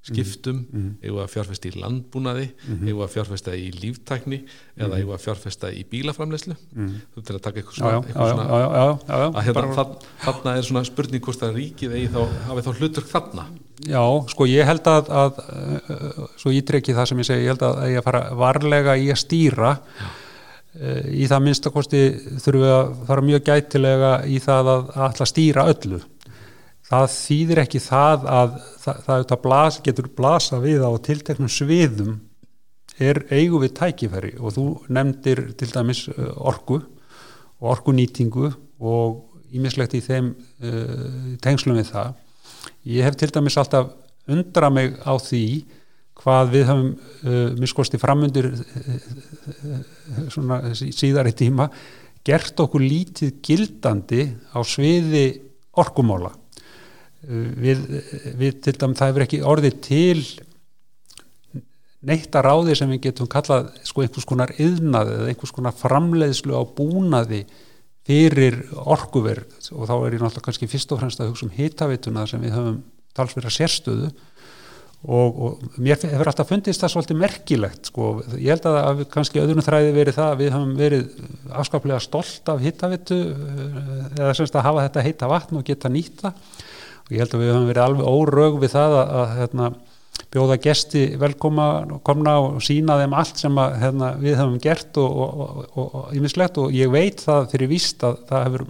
[0.04, 0.96] skiptum, mm, mm.
[1.00, 2.80] eigum við að fjárfesta í landbúnaði, -hmm.
[2.84, 4.40] eigum við að fjárfesta í líftækni
[4.76, 4.96] eða mm.
[4.98, 6.90] eigum við að fjárfesta í bílaframleyslu mm.
[7.14, 9.86] þú til að taka eitthvað svona, eitthvað svona já, já, já, að hérna,
[10.26, 13.48] þarna er svona spurning hvort að ríkið eigi þá hafið þá hlutur þarna
[13.84, 17.64] Já, sko ég held að, að uh, svo ítreki það sem ég segi, ég held
[17.68, 20.23] að ég að fara varlega í að stýra Já Eh,
[20.74, 22.02] í það minnstakosti
[22.42, 26.00] þurfum við að fara mjög gætilega í það að alltaf stýra öllu.
[26.84, 32.18] Það þýðir ekki það að það, það blas, getur blasa við á tilteknum sviðum
[33.02, 34.34] er eigu við tækifæri.
[34.42, 36.82] Og þú nefndir til dæmis eh, orgu
[37.64, 38.52] og orgunýtingu
[38.84, 39.22] og
[39.54, 42.16] ímislegt í þeim uh, tengslum við það.
[42.90, 43.92] Ég hef til dæmis alltaf
[44.34, 45.44] undra mig á því
[46.21, 49.82] hvað við höfum uh, miskosti framundur uh, uh,
[50.34, 51.69] svona síðar í tíma
[52.23, 55.26] gert okkur lítið gildandi á sviði
[55.82, 57.84] orkumóla uh, við,
[58.39, 60.17] við til dæmis það hefur ekki orðið til
[62.04, 66.56] neitt að ráði sem við getum kallað sko einhvers konar yðnaði eða einhvers konar framleiðslu
[66.56, 67.43] á búnaði
[68.04, 69.47] fyrir orkuverð.
[69.71, 72.56] Og þá er ég náttúrulega kannski fyrst og fremst að hugsa um hitavituna sem við
[72.58, 72.82] höfum
[73.15, 74.10] talsverða sérstöðu
[75.04, 78.10] og, og mér hefur alltaf fundist það svolítið merkilegt sko.
[78.38, 81.24] ég held að, að kannski öðrunum þræði verið það að við höfum verið
[81.63, 83.18] afskaplega stolt af hittavittu
[84.16, 87.52] eða semst að hafa þetta heita vatn og geta nýta og ég held að við
[87.52, 89.70] höfum verið alveg órög við það að, að hérna,
[90.34, 91.68] bjóða gesti velkoma
[92.08, 96.72] komna og sína þeim allt sem að, hérna, við höfum gert og ímislegt og, og,
[96.72, 98.68] og ég veit það fyrir víst að það hefur,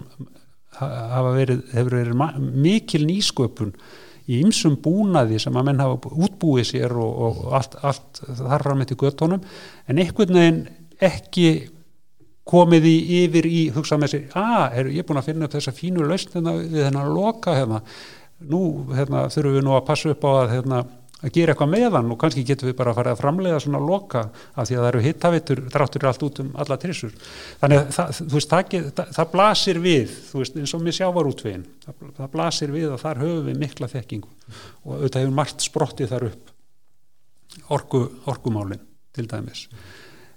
[1.30, 3.76] verið, hefur verið mikil nýsköpun
[4.24, 8.82] í ymsum búnaði sem að menn hafa útbúið sér og, og allt, allt þar fram
[8.84, 9.44] eftir göttónum
[9.88, 10.60] en einhvern veginn
[11.04, 11.48] ekki
[12.48, 15.56] komið í yfir í hugsa með sér, að, ah, er ég búin að finna upp
[15.56, 17.80] þessa fínu lausn hérna við þennan loka hérna,
[18.50, 18.60] nú
[18.92, 20.82] hérna, þurfum við nú að passa upp á að hérna
[21.24, 24.24] að gera eitthvað meðan og kannski getum við bara að fara að framlega svona loka
[24.28, 27.14] af því að það eru hittavitur dráttur allt út um alla trissur.
[27.62, 31.66] Þannig að það, veist, það, það, það blasir við veist, eins og með sjávarútvegin
[32.18, 34.32] það blasir við og þar höfum við mikla þekkingu
[34.84, 36.54] og auðvitað hefur margt sprottið þar upp.
[37.74, 38.82] Orgu, orgumálin
[39.14, 39.68] til dæmis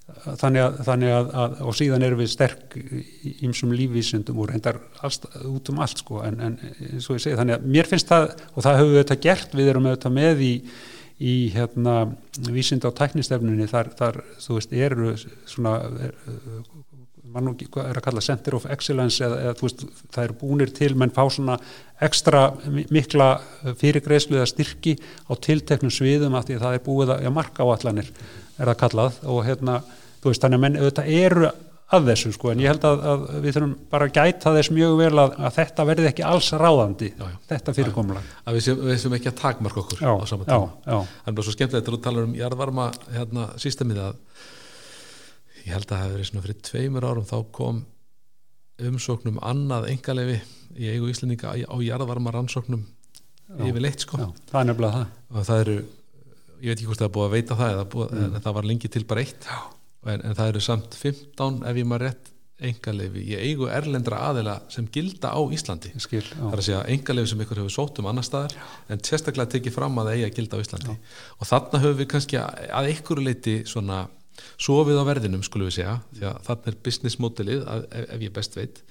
[0.07, 2.75] þannig að, þannig að, að og síðan erum við sterk
[3.43, 7.39] ímsum lífvísundum og reyndar alls, út um allt sko en, en eins og ég segi
[7.39, 10.43] þannig að mér finnst það og það höfum við þetta gert við erum auðvitað með
[10.47, 10.53] í,
[11.19, 11.97] í hérna
[12.55, 15.13] vísinda á tæknistefnunni þar, þar þú veist eru
[15.49, 15.75] svona
[17.37, 20.73] mann og hvað er að kalla Center of Excellence eða, eða veist, það eru búinir
[20.75, 21.59] til menn fá svona
[22.03, 22.47] ekstra
[22.93, 23.29] mikla
[23.79, 24.97] fyrirgreislu eða styrki
[25.29, 28.11] á tilteknum sviðum af því að það er búið að ja, marka áallanir
[28.57, 29.79] er það kallað og hérna,
[30.21, 31.53] þú veist, þannig að menn auðvitað eru
[31.87, 34.95] að þessu sko, en ég held að, að við þurfum bara að gæta þess mjög
[34.99, 38.23] vel að, að þetta verði ekki alls ráðandi já, já, þetta fyrirkomlega.
[38.43, 40.97] Að við séum, við séum ekki að takmarka okkur já, á saman tíma.
[41.23, 44.19] Það er svo skemmtilegt að þú talar um jarðvarma hérna sístemið að
[45.67, 47.83] ég held að það hefur verið svona fyrir tveimur árum þá kom
[48.87, 50.39] umsóknum annað engalegi
[50.77, 52.85] í eigu íslendinga á jarðvarma rannsóknum
[53.67, 54.19] yfir leitt sko.
[54.51, 55.15] Það er nefnilega það.
[55.33, 55.77] Og það eru
[56.57, 58.31] ég veit ekki hvort það er búið að veita það búið, mm.
[58.37, 59.47] en það var lengi til bara eitt
[60.07, 62.33] en, en það eru samt 15 ef ég maður rétt
[62.67, 67.29] engaleifi í eigu erlendra aðila sem gilda á Íslandi Skil, það er að segja engaleifi
[67.29, 68.63] sem ykkur hefur sótt um annar staðar já.
[68.89, 71.11] en sérstaklega tekið fram að það eigi að gilda á Íslandi já.
[71.37, 73.99] og þarna höfum við kannski að ykkur leiti svona
[74.57, 78.35] sofið á verðinum skulum við segja því að þarna er business modelið ef, ef ég
[78.35, 78.83] best veit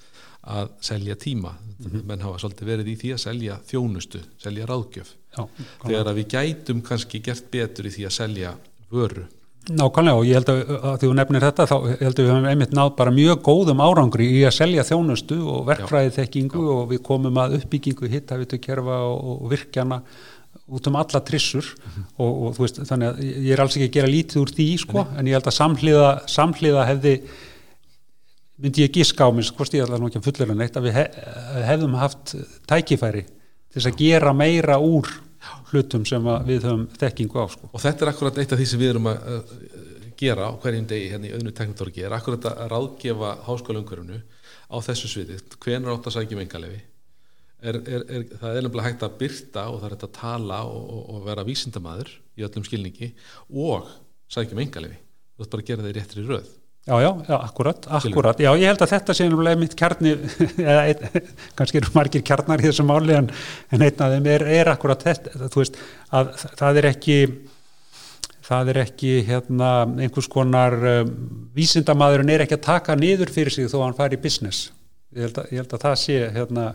[0.47, 1.51] að selja tíma.
[1.51, 2.03] Mm -hmm.
[2.07, 5.09] menn hafa svolítið verið í því að selja þjónustu selja ráðgjöf.
[5.37, 5.47] Já,
[5.85, 8.53] þegar að við gætum kannski gert betur í því að selja
[8.89, 9.27] vöru.
[9.67, 12.45] Nákvæmlega og ég held að, að því þú nefnir þetta þá held að við hefum
[12.47, 16.69] einmitt nátt bara mjög góðum árangri í að selja þjónustu og verkfræði þekkingu Já.
[16.71, 19.99] og við komum að uppbyggingu hittavitu og, og virkjana
[20.67, 22.07] út um alla trissur mm -hmm.
[22.17, 24.67] og, og þú veist þannig að ég er alls ekki að gera lítið úr því
[24.77, 27.13] sko, en ég held að samhliða, samhliða hefði
[28.57, 30.93] myndi ég gíska á mér, hvort ég ætla nú ekki að fullera neitt að við
[30.93, 31.17] hef,
[31.69, 32.35] hefðum haft
[32.67, 35.07] tækifæri til þess að gera meira úr
[35.71, 37.69] hlutum sem við höfum þekkingu á sko.
[37.71, 39.17] og þetta er akkurat eitt af því sem við erum að
[40.17, 44.21] gera á hverjum degi hérna í öðnu teknitorgi er akkurat að ráðgefa háskólaungverðinu
[44.67, 46.81] á þessu sviði hvenar átt að sækjum engalegi
[47.61, 50.61] er, er, er, það er nefnilega hægt að byrta og það er hægt að tala
[50.69, 53.11] og, og, og vera vísindamæður í öllum skilningi
[53.49, 53.89] og
[54.33, 56.55] sækjum engalegi þú ætti bara að gera það í réttri röð
[56.87, 58.39] Já, já, já, akkurat, akkurat.
[58.39, 60.13] Já, ég held að þetta sé náttúrulega mitt kjarni,
[61.59, 63.27] kannski eru margir kjarnar í þessu máli en,
[63.75, 65.81] en einn af þeim er, er akkurat þetta, þú veist,
[66.15, 67.17] að það er ekki,
[68.47, 71.11] það er ekki hérna einhvers konar um,
[71.59, 74.69] vísindamæðurinn er ekki að taka niður fyrir sig þó að hann fari í business.
[75.11, 76.69] Ég held að, ég held að það sé hérna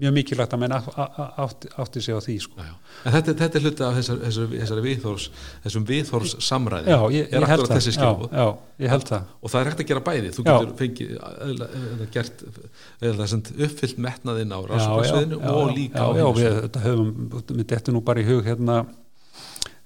[0.00, 2.56] mjög mikilvægt að menn átti, átti sig á því sko.
[2.60, 2.76] já, já.
[3.04, 4.22] En þetta, þetta er hluti af þessar,
[4.54, 5.26] þessar viðhórs,
[5.64, 9.10] þessum viðhórs samræði Já, ég, ég held það.
[9.10, 9.28] það.
[9.40, 10.32] Og það er hægt að gera bæði.
[10.36, 11.12] Þú getur fengið
[11.50, 11.68] eða,
[12.16, 12.46] gert
[13.10, 13.28] eða
[13.68, 17.14] uppfyllt metnaðinn á rannsóknarsviðinu og líka á Já, við höfum,
[17.52, 18.82] við dettum nú bara í hug hérna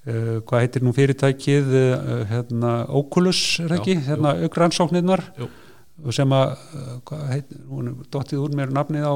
[0.05, 5.23] Uh, hvað heitir nú fyrirtækið uh, hérna, Oculus er ekki, hérna aukrannsóknirnar
[6.13, 9.15] sem að, uh, hvað heitir, hún er dottið úr mér nafnið á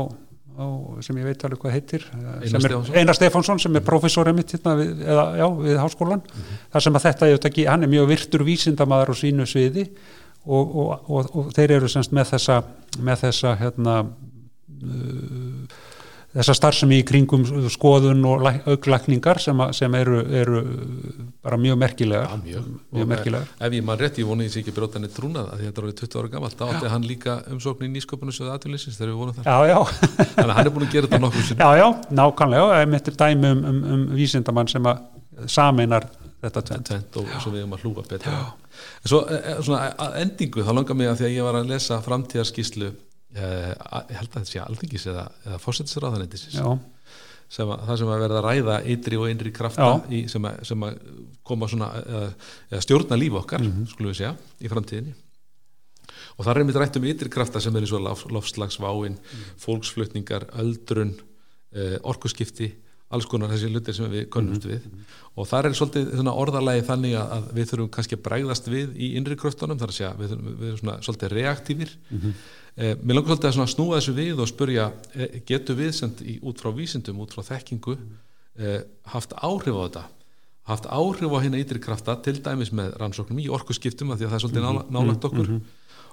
[0.59, 0.67] á,
[1.05, 2.05] sem ég veit alveg hvað heitir
[2.43, 6.63] Einar, Einar Stefánsson sem er professorið mitt hérna við, eða, já, við háskólan mm -hmm.
[6.73, 9.87] þar sem að þetta, ekki, hann er mjög virtur vísindamaður á sínu sviði
[10.45, 12.63] og, og, og, og þeir eru semst með þessa
[12.99, 15.78] með þessa hérna uh,
[16.29, 20.59] þessa starfsemi í kringum skoðun og auglækningar sem, sem eru, eru
[21.41, 24.69] bara mjög merkilega ja, mjög, mjög merkilega ef ég maður rétt, ég voni því að
[24.69, 27.87] ég bróta henni trúnað að þetta er 20 ára gammalt, þá átti hann líka umsókn
[27.87, 29.79] í nýsköpunarsjóðu aðtjóðlýsins þegar við vonum það já, já.
[30.35, 31.87] þannig að hann er búin að gera þetta nokkuð sinni já, já,
[32.21, 35.03] nákvæmlega, ég mittir dæmi um, um, um vísindamann sem að
[35.49, 36.09] sameinar
[36.45, 40.21] þetta tvent, og sem við erum að hlúfa betra en svo e, e, svona, að
[40.21, 43.08] endingu, þá langar mig að því að ég var að lesa framtíðarskíslu Eh,
[44.09, 45.59] ég held að þetta sé alþingis eða, eða
[47.73, 50.83] að, það sem að verða að ræða ytri og innri krafta í, sem, að, sem
[50.85, 50.99] að
[51.49, 52.27] koma svona eða,
[52.71, 53.87] eða stjórna líf okkar, Mhm.
[53.89, 55.13] skulum við segja í framtíðinni.
[56.37, 59.17] Og það er einmitt rætt um ytri krafta sem er eins og lof, lofslagsváin
[59.59, 61.15] fólksflutningar, öldrun
[61.75, 62.69] uh, orkuskipti
[63.09, 64.85] alls konar þessi hlutir sem við könnumst við.
[65.33, 69.09] og þar er svolítið orðalagi þannig að, að við þurfum kannski að bregðast við í
[69.17, 71.93] innri kröftunum, þar að segja við, við erum svona svolítið reaktífir.
[72.79, 74.85] Eh, mér langar svolítið að snúa þessu við og spurja,
[75.15, 77.97] eh, getur við send í, út frá vísindum, út frá þekkingu
[78.59, 80.03] eh, haft áhrif á þetta?
[80.69, 84.31] Haft áhrif á hérna ytri krafta til dæmis með rannsóknum í orkuskiptum af því að
[84.31, 85.51] það er svolítið nála, nálagt okkur?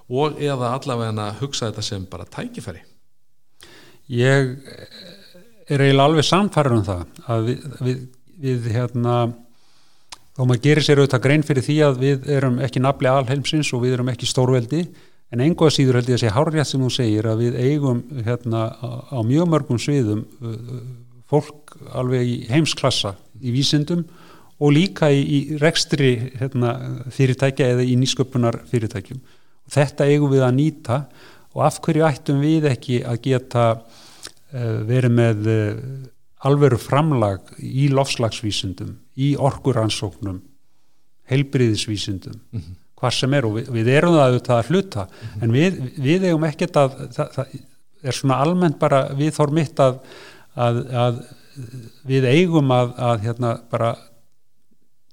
[0.07, 2.83] og eða allavega hugsa þetta sem bara tækifæri?
[4.07, 4.53] Ég
[5.67, 7.03] er eiginlega alveg samfæður um það
[7.33, 7.99] að við, við,
[8.47, 9.17] við hérna
[10.37, 13.83] þó maður gerir sér auðvitað grein fyrir því að við erum ekki nafli alheimsins og
[13.87, 14.85] við erum ekki stórveldi
[15.35, 18.69] en einhvað síður held ég að sé hárrétt sem þú segir að við eigum hérna
[18.79, 20.23] á, á mjög mörgum sviðum
[21.27, 24.05] fólk alveg í heimsklassa í vísindum
[24.57, 26.77] og líka í, í rekstri hérna,
[27.13, 29.19] fyrirtækja eða í nýsköpunar fyrirtækjum
[29.73, 31.01] þetta eigum við að nýta
[31.57, 33.67] og af hverju ættum við ekki að geta
[34.53, 35.71] verið með uh,
[36.47, 40.43] alveru framlag í lofslagsvísindum, í orkuransóknum,
[41.31, 42.41] heilbriðisvísindum,
[42.97, 45.07] hvar sem er og við, við erum það auðvitað að hluta
[45.43, 47.57] en við, við eigum ekkert að það, það
[48.07, 49.99] er svona almennt bara við þór mitt að,
[50.55, 51.19] að, að
[52.07, 53.91] við eigum að, að hérna bara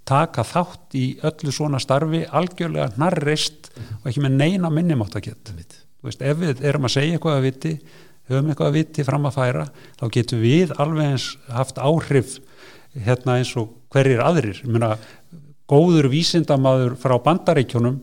[0.07, 3.71] taka þátt í öllu svona starfi algjörlega hnarreist
[4.01, 5.55] og ekki með neina minnimátt að geta
[6.03, 7.73] ef við erum að segja eitthvað að viti
[8.29, 9.67] höfum eitthvað að viti fram að færa
[9.99, 12.37] þá getum við alveg eins haft áhrif
[12.93, 14.61] hérna eins og hverjir aðrir.
[14.69, 14.95] Meina,
[15.69, 18.01] góður vísindamaður frá bandaríkjónum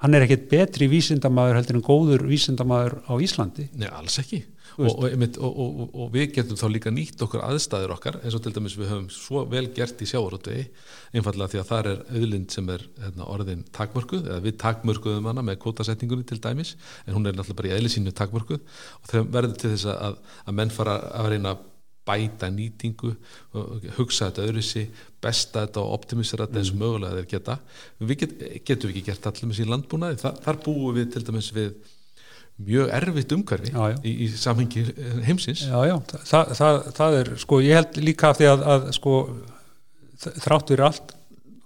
[0.00, 3.68] hann er ekkert betri vísindamaður heldur en góður vísindamaður á Íslandi.
[3.76, 4.44] Nei, alls ekki
[4.80, 8.44] og, og, og, og, og við getum þá líka nýtt okkur aðstæður okkar eins og
[8.44, 10.66] til dæmis við höfum svo vel gert í sjávarútvegi
[11.16, 15.44] einfallega því að þar er auðlind sem er hérna, orðin takmörkuð eða við takmörkuðum hana
[15.46, 16.76] með kvotasetningunni til dæmis
[17.06, 18.62] en hún er náttúrulega bara í eðli sínu takmörkuð.
[19.02, 20.16] Og þegar verður til þess að,
[20.46, 21.56] að menn fara að reyna
[22.10, 23.12] bæta nýtingu
[23.98, 24.84] hugsa þetta öðruðsi
[25.22, 27.56] besta þetta og optimisera þetta eins og mögulega þeir geta.
[28.00, 30.20] Við get, getum við ekki gert allir með sín landbúnaði?
[30.22, 31.74] Þa, þar búum við til dæmis við
[32.66, 33.96] mjög erfitt umhverfi Já, já.
[34.04, 34.84] í, í samhengi
[35.26, 35.64] heimsins.
[35.68, 35.96] Já, já,
[36.28, 39.14] það, það, það er sko, ég held líka af því að, að sko,
[40.26, 41.14] þrátt fyrir allt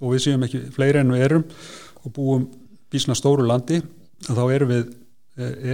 [0.01, 1.47] og við séum ekki fleiri en við erum
[2.05, 2.47] og búum
[2.93, 3.81] bísna stóru landi
[4.29, 4.91] þá erum við,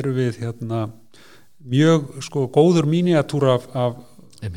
[0.01, 0.85] erum við hérna,
[1.61, 3.99] mjög sko, góður míniatúr af, af,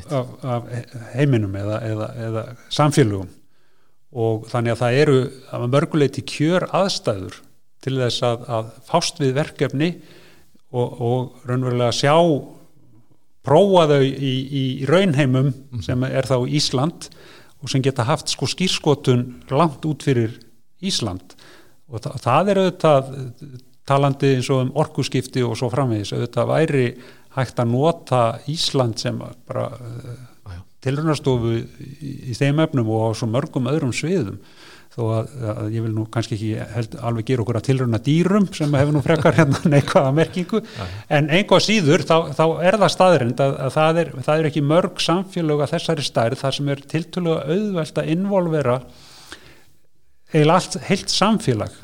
[0.08, 0.70] af, af
[1.14, 3.32] heiminum eða, eða, eða samfélögum.
[4.14, 5.20] Og þannig að það eru
[5.58, 7.40] að mörguleiti kjör aðstæður
[7.84, 9.90] til þess að, að fást við verkefni
[10.74, 12.16] og, og raunverulega sjá
[13.44, 15.52] prófa þau í, í raunheimum
[15.84, 17.10] sem er þá Ísland
[17.64, 20.36] og sem geta haft sko skýrskotun langt út fyrir
[20.84, 21.36] Ísland.
[21.92, 23.12] Og það, það er auðvitað
[23.88, 26.86] talandi eins og um orkuskipti og svo framvegis auðvitað væri
[27.38, 28.22] hægt að nota
[28.52, 34.40] Ísland sem bara uh, tilraunastofu í, í þeim efnum og á svo mörgum öðrum sviðum
[34.94, 38.46] þó að, að ég vil nú kannski ekki held, alveg gera okkur að tilrauna dýrum
[38.54, 40.62] sem hefur nú frekar hérna neikvæða merkingu.
[41.10, 44.66] En einhvað síður þá, þá er það staðrind að, að það, er, það er ekki
[44.74, 48.78] mörg samfélög að þessari stærð þar sem er tiltölulega auðvelt að involvera
[50.34, 51.82] eiginlega allt heilt samfélag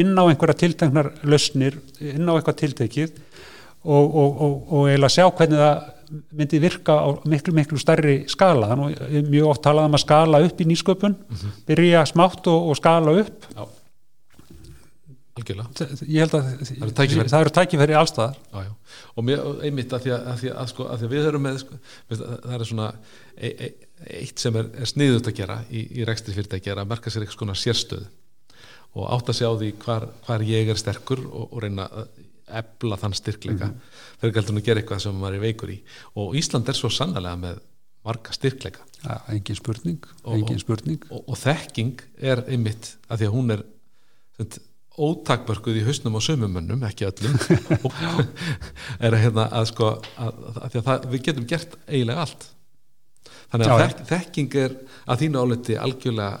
[0.00, 3.16] inn á einhverja tilteknar lausnir, inn á eitthvað tiltekið
[3.82, 8.72] og, og, og, og eiginlega sjá hvernig það myndi virka á miklu, miklu stærri skala
[8.90, 11.14] ég hef mjög oft talað um að skala upp í nýsköpun,
[11.68, 13.62] byrja smátt og, og skala upp Já.
[15.38, 17.32] algjörlega ég held að Það eru tækifæri.
[17.32, 18.72] það eru tækifæri allstaðar já, já.
[19.14, 21.78] og mér, einmitt að því að, að, því að, sko, að við erum með sko,
[22.10, 22.88] það er svona
[23.36, 23.70] e, e,
[24.20, 27.26] eitt sem er, er sniðut að gera í, í rekstri fyrirtæki er að merka sér
[27.26, 28.08] eitthvað sérstöð
[28.98, 32.10] og átta sig á því hvar, hvar ég er sterkur og, og reyna að
[32.60, 33.66] ebla þann styrkleika.
[33.66, 34.16] Mm -hmm.
[34.20, 35.80] fyrir gæltum að gera eitthvað sem maður er veikur í.
[36.16, 37.60] Og Ísland er svo sannlega með
[38.04, 38.80] marga styrkleika.
[39.04, 41.04] Ja, engin spurning, Og- engin spurning.
[41.10, 43.64] og, og þekking er einmitt að því að hún er
[44.36, 44.60] sem sagt,
[45.00, 47.36] ótakmörkuð í hausnum á sömumönnum, ekki öllum.
[47.84, 47.92] Og
[49.04, 52.48] er að, hérna, að sko að, að, að, að það, við getum gert eiginlega allt.
[53.50, 54.74] Þannig að Já, þek, þekking er
[55.06, 56.40] að þínu áleti algjörlega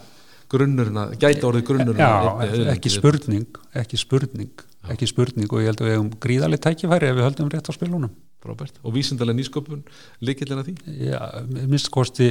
[0.50, 5.70] grunnurinn að gæta orðið grunnurinn að Já, ekki spurning ekki spurning, ekki spurning og ég
[5.70, 8.16] held að við hefum gríðarlega tækifæri ef við höldum rétt á spilunum.
[8.40, 9.82] Robert, og vísindalega nýsköpun
[10.24, 10.74] líkillin að því?
[11.10, 11.20] Já,
[11.68, 12.30] minnst kosti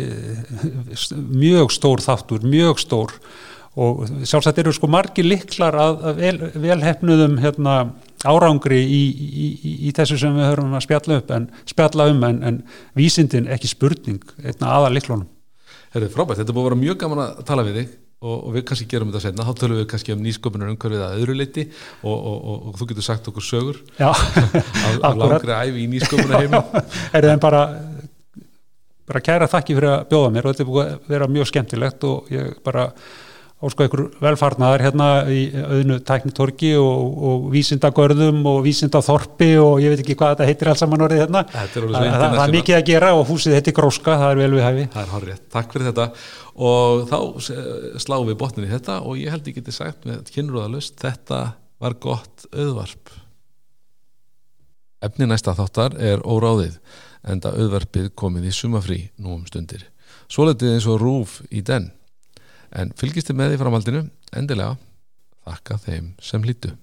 [1.13, 3.13] mjög stór þáttur, mjög stór.
[3.79, 7.75] Og sjálfsagt eru sko margir liklar að, að vel, velhefnuðum hérna,
[8.27, 12.25] árangri í, í, í, í þessu sem við höfum að spjalla, upp, en, spjalla um
[12.27, 12.57] en, en
[12.97, 15.29] vísindin ekki spurning einna aðar liklónum
[15.93, 18.65] Herrið, frábært, þetta búið að vera mjög gaman að tala við þig og, og við
[18.67, 21.67] kannski gerum þetta senna, þá tölum við kannski um nýsköpunar umhverfið að öðru leiti
[22.03, 26.83] og, og, og þú getur sagt okkur sögur af langri æfi í nýsköpunar heiminn
[27.15, 27.63] Er það bara
[29.09, 30.45] bara kæra þakki fyrir að bjóða mér.
[30.45, 32.85] Og þetta er búið að vera mjög skemmtilegt og ég bara
[33.59, 40.03] ósko ykkur velfarnar hérna í auðnu tæknitorki og, og vísindagörðum og vísindaþorpi og ég veit
[40.03, 41.41] ekki hvað þetta heitir alls saman orðið hérna.
[41.51, 44.87] Það, það er mikið að gera og húsið heitir Gróska, það er vel við hæfi.
[44.95, 46.07] Það er horrið, takk fyrir þetta.
[46.69, 47.19] Og þá
[48.05, 51.43] sláum við botnin í þetta og ég held ég geti sagt með kynrúðalust þetta
[51.83, 53.13] var gott auðvarp.
[55.03, 56.79] Efni næsta þáttar er óráðið
[57.27, 59.83] enda auðvarpið komið í sumafrí nú um stundir.
[60.31, 61.91] Svoletið eins og rúf í den
[62.75, 64.03] en fylgist þið með því framhaldinu?
[64.37, 64.77] Endilega
[65.49, 66.75] þakka þeim sem hlýtu